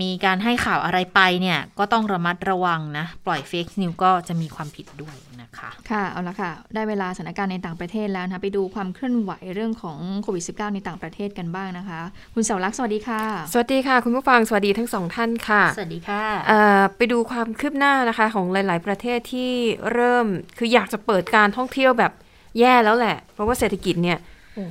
[0.00, 12.00] มีการให้ข่าวอะไรไปเนี่ย ก็ต้องระมัดระวังนะ ปล่อยเฟกซ์นิวก็จะมีความผิดด้วยนะคะ ค่ะ เอาละค่ะ ได้เวลาสถานการณ์ในต่างประเทศแล้วนะคะไปดูความเคลื่อนไหวเรื่องของโควิด -19 ในต่างประเทศกันบ้างนะคะ
[12.34, 13.22] คุณเสาวรักษ์สวัสดีค่ะ
[13.52, 19.52] สวัสดีค่ะ คุณผู้ฟังสวัสดีทั้งสองท่านค่ะ สวัสดีค่ะเอ่อไปดูความคืบหน้านะคะของหลาย ๆ ประเทศที่
[19.92, 20.26] เริ่ม
[20.58, 22.12] คืออยากจะเปิดการท่องเที่ยวแบบ
[22.58, 24.18] แย่แล้วแหละ เพราะว่าเศรษฐกิจเนี่ย
[24.54, 24.64] โอ้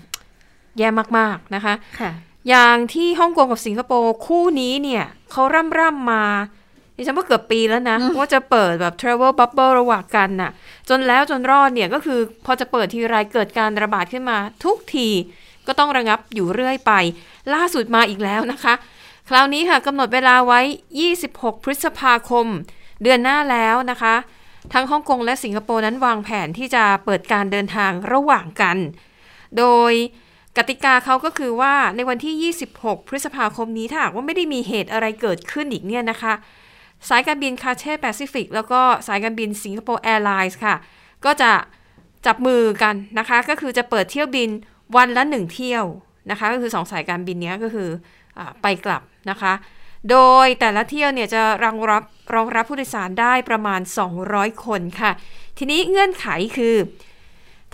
[0.77, 2.11] แย่มาก ๆ นะคะ ค่ะ
[2.49, 6.23] อย่างที่ฮ่องกงกับสิงคโปร์คู่นี้เนี่ยเขาร่ำร่ำมา
[6.95, 10.51] ดิฉันว่าเกือบปีแล้วนะ ว่าจะเปิดแบบ travel bubble ระหว่างกันน่ะ
[10.89, 15.09] จนแล้วจนรอดเนี่ยก็คือพอจะเปิดทีไรเกิดการระบาดขึ้นมา ทุกที
[15.67, 16.91] ก็ต้องระงับอยู่เรื่อยไป
[17.53, 18.73] ล่าสุดมาอีกแล้วนะคะ
[19.29, 20.61] คราวนี้ค่ะกำหนดเวลาไว้
[21.13, 22.47] 26 พฤษภาคม
[23.03, 24.15] เดือนหน้าแล้วนะคะ
[24.73, 28.77] ทั้งฮ่องกงและสิงคโปร์นั้นวางแผนที่จะเปิดการเดินทางระหว่างกัน
[29.57, 29.93] โดย
[30.59, 36.33] กติกาเขาก็คือว่าในวันที่ 26 พฤษภาคมนี้ถ้าหากว่าไม่ได้มีเหตุอะไรเกิดขึ้นอีกเนี่ยนะคะ
[37.09, 40.75] สายการบินคาเธ่ย์แปซิฟิกแล้วก็สายการบินสิงคโปร์แอร์ไลน์ค่ะ
[41.25, 41.51] ก็จะ
[42.25, 44.49] จับมือกันนะคะ ก็คือจะเปิดเที่ยวบิน
[44.95, 45.85] วันละหนึ่งเที่ยว
[46.31, 47.89] นะคะ ก็คือสองสายการบินนี้ก็คือ
[48.37, 49.53] อไปกลับนะคะ
[50.09, 52.03] โดยแต่ละเที่ยวเนี่ยจะรองรับ
[52.35, 53.81] รองรับผู้โดยสารได้ประมาณ
[54.21, 55.11] 200 คนค่ะ
[55.57, 56.75] ทีนี้เงื่อนไขคือ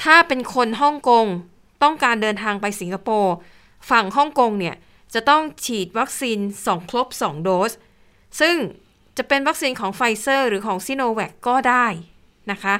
[0.03, 1.25] ถ้าเป็นคนฮ่องกง
[1.83, 3.33] ต้องการเดินทางไปสิงคโปร์
[3.89, 4.75] ฝั่งฮ่องกงเนี่ย
[5.13, 7.71] จะต้องฉีดวัคซีน 2 ครบ 2 โดส
[8.39, 8.55] ซึ่ง
[9.17, 11.85] จะเป็นวัคซีนของไฟเซอร์หรือของซิโนแวคก็ได้
[12.51, 12.75] นะคะ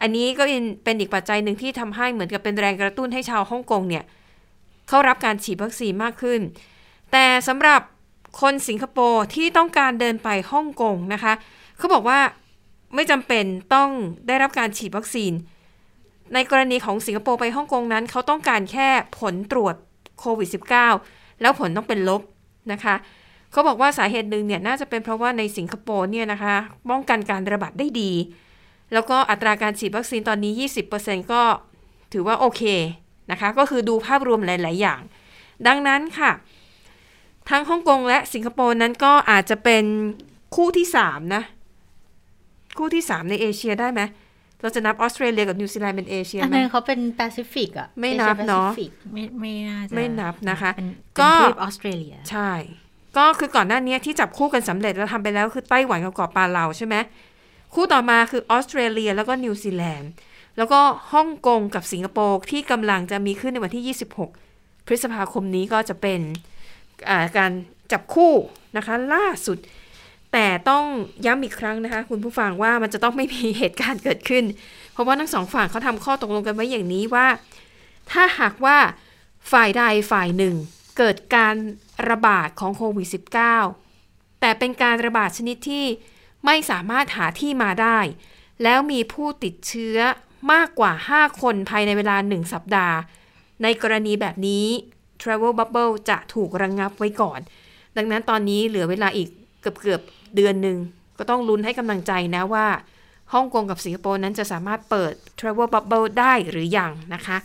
[0.00, 0.42] อันนี้ก็
[0.84, 4.04] เป็นอีกปัจจัยหนึ่งที่ทำให้เหมือนกับเป็นแรงกระตุ้นให้ชาวฮ่องกงเนี่ย
[4.88, 6.40] เข้ารับการฉีดวัคซีนมากขึ้น
[7.12, 7.80] แต่สำหรับ
[8.40, 11.32] คนสิงคโปร์ที่ต้องการเดินไปฮ่องกงนะคะ
[11.78, 12.20] เขาบอกว่า
[12.94, 13.90] ไม่จำเป็นต้อง
[14.26, 15.32] ได้รับการฉีดวัคซีน
[16.34, 19.74] ในกรณีของสิงคโปร์ไปฮ่องกงนั้น เขาต้องการแค่ผลตรวจ
[20.20, 20.48] โควิด
[20.94, 22.22] -19 แล้วผลต้องเป็นลบ
[22.72, 22.94] นะคะ
[23.52, 26.54] เขาบอกว่าสาเหตุหนึ่งเนี่ยน่าจะเป็นเพราะว่าในสิงคโปร์เนี่ยนะคะ
[26.90, 28.12] ป้องกันการระบาดได้ดี
[28.92, 30.52] แล้วก็อัตราการฉีดวัคซีนตอนนี้
[30.92, 31.42] 20%ก็
[32.12, 32.62] ถือว่าโอเค
[33.30, 35.00] นะคะ ก็คือดูภาพรวมหลาย ๆ อย่าง
[35.66, 36.30] ดังนั้นค่ะ
[37.50, 39.84] ทั้งฮ่องกงและสิงคโปร์นั้นก็อาจจะเป็น
[40.54, 41.42] คู่ที่ 3 นะ
[42.78, 44.00] คู่ที่ 3 ในเอเชียได้ไหม
[44.62, 50.88] เราจะนับออสเตรเลียกับนิวซีแลนด์เป็นเอเชียอันไหมนั้นเขาเป็นแปซิฟิกอะไม่นับเนอะ Asia Pacific ไม่ไม่น่าจะไม่นับนะคะเป็น
[51.20, 52.50] ก็เป็นทวีปออสเตรเลียใช่
[53.16, 56.94] ก็คือก่อนหน้านี้ที่จับคู่กันสำเร็จแล้วทำไปแล้วคือไต้หวันกับเกาะปาเลาใช่ไหม
[57.74, 60.10] คู่ต่อมาคือออสเตรเลียแล้วก็นิวซีแลนด์
[60.56, 60.80] แล้วก็
[61.12, 63.96] ฮ่องกงกับสิงคโปร์ที่กำลังจะมีขึ้นในวันที่
[64.38, 66.20] 26 พฤษภาคมนี้ก็จะเป็น
[67.08, 67.52] อ่าการ
[67.92, 68.32] จับคู่
[68.76, 69.58] นะคะ ล่าสุด
[70.32, 70.84] แต่ต้อง
[71.26, 74.44] ย้ำอีกครั้งนะคะ คุณผู้ฟังว่ามันจะต้องไม่มีเหตุการณ์เกิดขึ้น
[74.92, 77.26] เพราะว่าทั้งสองฝั่งเขาทำข้อตกลงกันไว้อย่างนี้ว่า
[78.10, 78.76] ถ้าหากว่า
[79.52, 80.54] ฝ่ายใดฝ่ายหนึ่ง
[80.98, 81.54] เกิดการ
[82.08, 83.08] ระบาดของโควิด
[83.74, 85.84] -19 แต่เป็นการระบาดชนิดที่
[86.46, 87.98] ไม่สามารถหาที่มาได้
[88.62, 89.98] แล้วมีผู้ติดเชื้อ
[90.52, 92.96] มากกว่า 5 คนภายในเวลา 1 สัปดาห์
[93.62, 94.66] ในกรณีแบบนี้
[95.20, 97.40] Travel Bubble จะถูกระงงับไว้ก่อน
[97.96, 99.28] ดังนั้นตอนนี้เหลือเวลาอีก
[99.60, 100.00] เกือบเกือบ
[100.36, 100.78] เดือนหนึ่ง
[101.18, 102.66] ก็ต้องลุ้นให้กำลังใจนะว่า
[103.32, 107.36] ฮ่องกงกับสิงคโปร์นั้นจะสามารถเปิด Travel Bubble ได้หรือยังนะคะ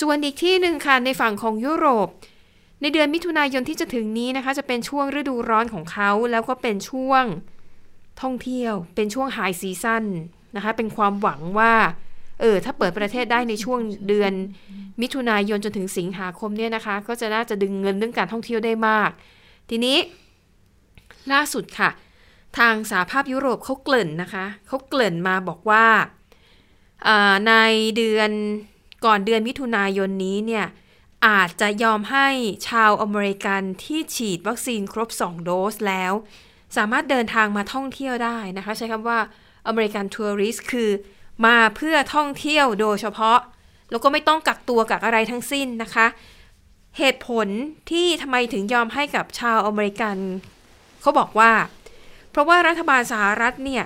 [0.00, 2.08] ส่วนอีกที่หนึ่งค่ะในฝั่งของยุโรป
[2.80, 7.24] ในเดือนมิถุนายนที่จะถึงนี้นะคะ จะเป็นช่วงฤดูร้อนของเขา แล้วก็เป็นช่วง
[8.22, 10.04] ท่องเที่ยว เป็นช่วงไฮซีซั่น
[10.56, 11.74] นะคะ เป็นความหวังว่า
[12.40, 14.32] เออถ้าเปิดประเทศได้ในช่วงเดือน
[15.00, 19.10] มิถุนายนจนถึงสิงหาคมเนี่ยนะคะ ก็จะน่าจะดึงเงินเรื่องการท่องเที่ยวได้มาก
[19.70, 19.96] ทีนี้
[21.32, 21.90] ล่าสุดค่ะ
[22.58, 25.86] ทางสาภาพยุโรปเขาเกริ่นนะคะเขาเกริ่นมาบอกว่า
[27.48, 27.54] ใน
[27.96, 28.30] เดือน
[29.04, 30.66] ก่อนเดือนมิถุนายนนี้เนี่ย
[31.26, 32.28] อาจจะยอมให้
[32.68, 36.12] ชาวอเมริกันที่ฉีดวัคซีนครบ 2 โดสแล้ว
[36.76, 39.18] สามารถเดินทางมาท่องเที่ยวได้นะคะ ใช้คำว่า
[39.66, 40.90] อเมริกันทัวริสคือ
[41.46, 43.38] มาเพื่อท่องเที่ยวโดยเฉพาะ
[43.90, 46.06] แล้วก็ไม่ต้องกักตัวกักอะไรทั้งสิ้นนะคะ
[46.98, 47.48] เหตุผล
[47.90, 50.16] ที่ทำไมถึงยอมให้กับชาวอเมริกัน
[51.00, 51.52] เขาบอกว่า
[52.34, 53.84] เพราะว่ารัฐบาลสหรัฐเนี่ย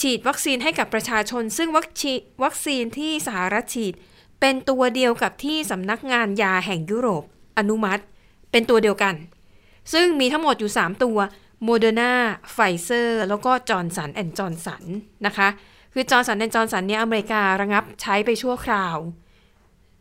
[0.00, 2.12] ฉีดวัคซีนให้กับประชาชน ซึ่งวัคซี
[2.44, 3.94] วัคซีนที่สหรัฐฉีด
[4.40, 7.24] เป็นตัวเดียวกับที่สำนักงานยาแห่งยุโรป
[7.58, 8.02] อนุมัติ
[8.50, 9.14] เป็นตัวเดียวกัน
[9.92, 11.18] ซึ่งมีทั้งหมดอยู่ 3 ตัว
[11.64, 12.12] โมเดอร์นา
[12.52, 14.84] ไฟเซอร์แล้วก็จอห์นสันแอนด์จอห์นสัน
[15.26, 15.48] นะคะ
[15.92, 18.96] คือจอห์นสันแอนด์จอห์นสันเนี่ยอเมริการะงับใช้ไปชั่วคราว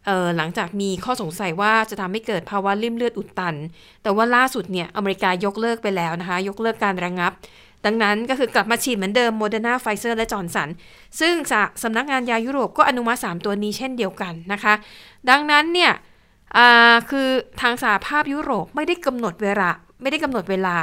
[0.06, 3.56] เออหลังจากมีข้อสงสัยว่าจะทำให้เกิดภาวะลิ่มเลือดอุดตัน
[4.04, 7.32] แต่ว่าล่าสุดเนี่ยอเมริกายกเลิกไปแล้วนะคะ ยกเลิกการระงับ
[7.86, 10.70] ดังนั้นก็คือกลับมาฉีดเหมือนเดิมโมเดอร์นาไฟเซอร์และจอห์นสัน
[11.20, 11.34] ซึ่ง
[11.84, 14.74] สำนักงานยายุโรปก็อนุมัติ 3 ตัวนี้เช่นเดียวกันนะคะ
[15.30, 15.92] ดังนั้นเนี่ย
[17.10, 17.28] คือ
[17.62, 19.70] ทางสหภาพยุโรปไม่ได้กำหนดเวลา
[20.02, 20.78] ไม่ได้กำหนดเวลา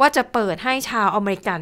[0.00, 1.60] ว่าจะเปิดให้ชาวอเมริกัน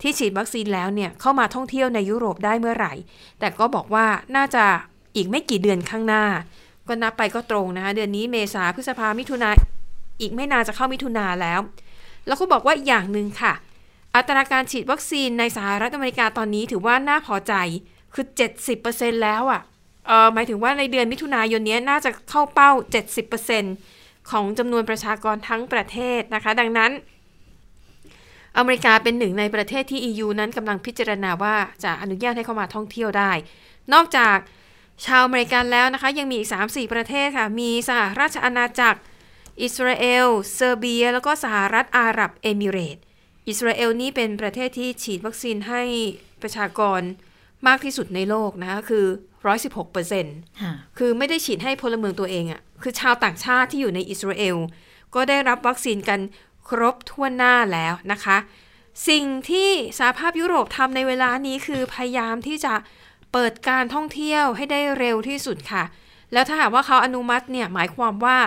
[0.00, 2.92] ที่ฉีดวัคซีนแล้วเนี่ยเข้ามาท่องเที่ยวในยุโรปได้เมื่อไหร่
[3.38, 4.06] แต่ก็บอกว่า
[4.36, 4.64] น่าจะ
[5.16, 6.24] อีกไม่กี่เดือนข้างหน้า
[6.88, 9.48] ก็นับไปก็ตรงนะคะเดือนนี้เมษาพฤษภามิถุนา
[10.20, 11.60] อีกไม่นานจะเข้ามิถุนาแล้ว
[12.26, 13.52] แล้วก็บอกว่าอย่างหนึ่งค่ะ
[14.16, 17.54] อัตราการฉีดวัคซีนในสหรัฐอเมริกาตอนนี้ถือว่าน่าพอใจ
[18.14, 18.26] คือ
[18.74, 19.60] 70%แล้วอะ่ะ
[20.06, 22.70] เออหมายถึงว่าในเดือนมิถุนายนนี้น่าจะเข้าเป้า
[23.50, 26.90] 70%ของจำนวนประชากรทั้งประเทศนะคะ ดังนั้น
[28.56, 33.32] อเมริกาเป็นหนึ่งในประเทศที่ EU นั้นกำลังพิจารณาว่าจะอนุญาตให้เข้ามาท่องเที่ยวได้
[33.92, 34.36] นอกจาก
[35.06, 39.00] ชาวอเมริกันแล้วนะคะ ยังมีอีก 3-4 ประเทศค่ะ มีสหราชอาณาจักร
[39.62, 42.98] อิสราเอล เซอร์เบีย แล้วก็สหรัฐอาหรับเอมิเรต
[43.48, 45.82] อิสราเอลนี่เป็นประเทศที่ฉีดวัคซีนให้
[46.42, 47.00] ประชากร
[47.66, 49.06] มากที่สุดในโลกนะคะคือ
[49.48, 50.36] 116เปอร์เซ็นต์
[50.98, 54.56] คือไม่ได้ฉีดให้พลเมืองตัวเองอะ่ะ คือชาวต่างชาติที่อยู่ในอิสราเอล
[55.14, 56.20] ก็ได้รับวัคซีนกัน
[56.68, 58.36] ครบทั่วหน้าแล้วนะคะ
[59.08, 62.74] สิ่งที่สหภาพยุโรปทำในเวลานี้คือพยายามที่จะ
[63.32, 65.84] เปิดการท่องเที่ยวให้ได้เร็วที่สุดค่ะ
[66.32, 68.38] แล้วถ้าหากว่าเขาอนุมัติเนี่ยหมายความว่า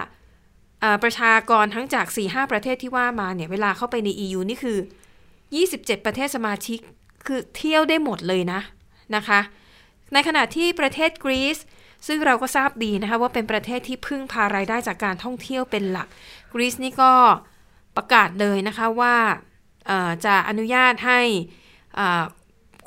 [1.04, 4.78] ประชากรทั้งจาก 4-5 ประเทศที่ว่ามาเนี่ย เวลาเข้าไปใน EU นี่คือ
[5.42, 6.80] 27 ประเทศสมาชิก
[7.28, 8.62] คือเที่ยวได้หมดเลยนะ
[9.16, 9.40] นะคะ
[10.14, 11.58] ในขณะที่ประเทศกรีซ
[12.08, 16.08] ซึ่งเราก็ทราบดีนะคะว่าเป็นประเทศที่พึ่งพารายได้จากการท่องเที่ยวเป็นหลัก
[16.54, 17.14] กรีซนี่ก็
[17.96, 19.16] ประกาศเลยนะคะว่า
[20.26, 21.22] จะอนุญาตให้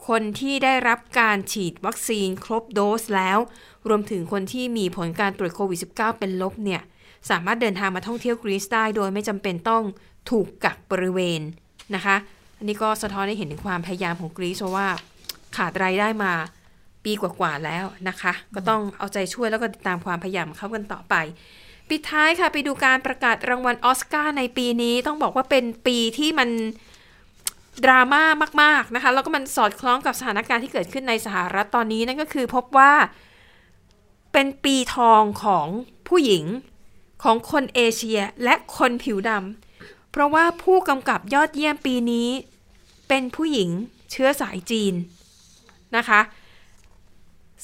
[0.09, 3.39] คนที่ได้รับการฉีดวัคซีนครบโดสแล้ว
[3.89, 6.83] รวมถึงคนที่มีผลการตรวจโควิด -19 เป็นลบเนี่ย
[7.31, 9.83] สามารถเดินทางมาท่องเที่ยวกรีซได้ โดยไม่จำเป็นต้อง
[10.31, 11.41] ถูกกักบริเวณ
[11.95, 12.17] นะคะ
[12.59, 14.89] อันนี้ก็สะท้อนให้เห็นถึงความพยายามของกรีซเพราะว่า
[15.57, 16.33] ขาดรายได้มา
[17.05, 21.15] ปีกว่าๆแล้วนะคะ ก็ต้องเอาใจช่วยแล้วก็ติดตามความพยายามเขากันต่อไป
[21.89, 26.51] ปิดท้ายค่ะไปดูการประกาศรางวัลออสการ์ในปีนี้ต้องบอกว่าเป็นปีที่มัน
[27.85, 28.23] ดราม่า
[28.63, 32.93] มากๆนะคะ แล้วก็มันสอดคล้องกับสถานการณ์ที่เกิดขึ้นในสหรัฐตอนนี้นั่นก็คือพบว่า
[34.33, 35.67] เป็นปีทองของ
[36.09, 36.45] ผู้หญิง
[37.23, 42.29] ของคนเอเชียและคนผิวดำ เพราะว่าผู้กำกับยอดเยี่ยมปีนี้
[43.09, 43.71] เป็นผู้หญิง
[44.11, 44.95] เชื้อสายจีน
[45.97, 46.21] นะคะ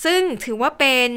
[0.04, 1.10] ซึ่งถือว่าเป็น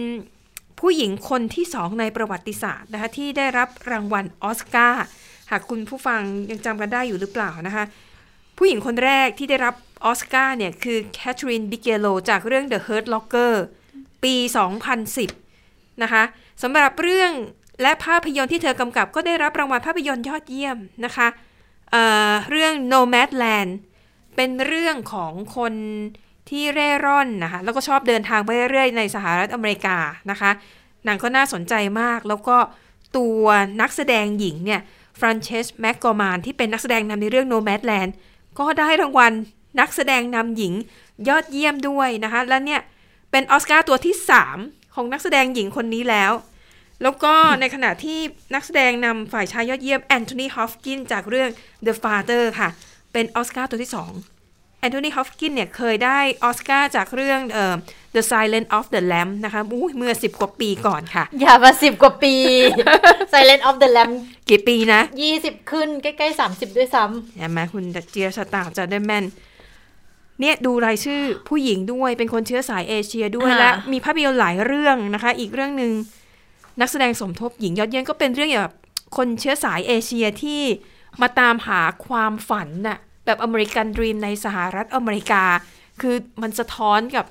[0.80, 5.06] ผู้หญิงคนที่สองในประวัติศาสตร์นะคะที่ได้รับรางวัลออสการ์
[5.52, 7.84] หากคุณผู้ฟังยังจำกันได้อยู่หรือเปล่านะคะ
[8.58, 9.76] ผู้หญิงคนแรกที่ได้รับ
[10.06, 13.54] ออสการ์เนี่ยคือแคทเธอรีนบิเกโลจากเรื่อง The Hurt Locker
[14.24, 14.36] ปี
[15.20, 16.24] 2010 นะคะ
[16.62, 17.32] สำหรับเรื่อง
[17.84, 21.28] และภาพยนตร์ที่เธอกำกับก็ได้รับรางวัลภาพยนตร์ยอดเยี่ยมนะคะ
[21.92, 23.72] เเรื่อง Nomadland
[24.36, 25.74] เป็นเรื่องของคน
[26.50, 29.98] ที่เร่ร่อนนะคะแล้วก็ชอบเดินทางไปเรื่อยๆในสหรัฐอเมริกา
[30.32, 30.52] นะคะ
[31.06, 32.58] หนังก็น่าสนใจมาก แล้วก็
[33.18, 33.44] ตัว
[33.82, 34.82] นักแสดงหญิงเนี่ย
[35.20, 38.12] ฟรานเชสแมกกอมานที่เป็นนักแสดงนำในเรื่อง Nomadland
[38.60, 39.34] ก็ได้รางวัล
[39.80, 40.74] นักแสดงนำหญิง
[41.28, 42.82] ยอดเยี่ยมด้วยนะคะ และเนี่ย
[43.32, 44.16] เป็นออสการ์ตัวที่
[44.56, 46.32] 3 ของนักแสดงหญิงคนนี้แล้ว
[47.02, 48.20] แล้วก็ในขณะที่
[48.54, 51.50] นักแสดงนำฝ่ายชายยอดเยี่ยมแอนโทนีฮอปกินส์จากเรื่อง
[51.86, 52.70] The Father ค่ะ
[53.14, 57.76] เป็นออสการ์ตัวที่2แอนโทนีฮอปกินส์เนี่ยเคยได้ออสการ์จากเรื่องเอ่อ
[58.16, 62.36] The Silent of the Lamb นะคะอู้เมื่อ10กว่าปีก่อนค่ะ อย่ามา10กว่าปี
[63.34, 64.14] Silent of the Lamb
[64.50, 65.02] กี่ปีนะ
[65.38, 69.26] 20ขึ้นใกล้ๆ30ด้วยซ้ำใช่ไหมคุณเจียสตาจะได้แม่น
[70.40, 75.92] เนี่ยดูรายชื่อผู้หญิงด้วยเป็นคนเชื้อสายเอเชียด้วยค่ะและมีภาพยนตร์หลายเรื่องนะคะ อีกเรื่องหนึ่ง
[76.80, 78.76] นักแสดงสมทบหญิงยอดเยี่ยมก็เป็นเรื่องเกี่ยวกับ
[79.18, 80.62] คนเชื้อสายเอเชียที่
[81.22, 85.44] มาตามหาความฝันน่ะแบบ American dream ในสหรัฐอเมริกา
[86.02, 87.26] คือมันสะท้อนกับ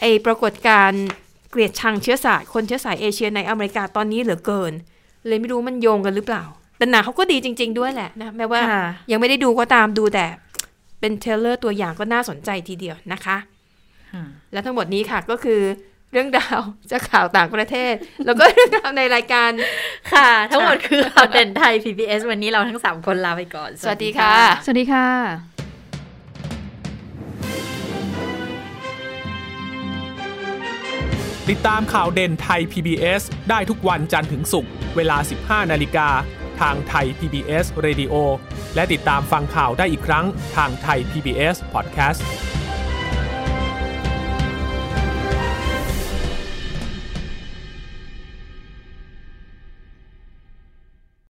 [0.00, 1.04] ไอ้ปรากฏการณ์
[1.50, 4.72] เกลียดชังเชื้อสายคนเชื้อสายเอเชียในอเมริกาตอนนี้เหลือเกิน
[5.26, 6.44] เลยไม่รู้มันโยงกันหรือเปล่า
[6.78, 10.26] แต่หนังเขาก็ดีจริง ๆ ด้วยแหละนะแม้ว่าค่ะยังไม่ได้ดูก็ตามดูแต่
[11.00, 13.36] เป็น trailer ตัวอย่างก็น่าสนใจทีเดียวนะคะ
[14.12, 15.60] ค่ะและทั้งหมดนี้ค่ะก็คือ
[16.12, 17.94] เรื่องราวจากข่าวต่างประเทศ
[18.26, 19.50] แล้วก็เรื่องราวในรายการ
[20.12, 24.34] ค่ะ ทั้งหมดคือข่าวเด่นไทย PBS วันนี้เราทั้ง 3 คนลาไปก่อน สวัสดีค่ะ
[24.64, 25.08] สวัสดีค่ะ
[31.50, 36.08] ติดตามข่าวเด่นไทย PBS ได้ทุกวันจันทร์ถึงศุกร์เวลา 15 นาฬิกา
[36.60, 38.14] ทางไทย PBS Radio
[38.74, 40.24] และติดตามฟังข่าวได้อีกครั้ง
[40.56, 42.20] ทางไทย PBS Podcast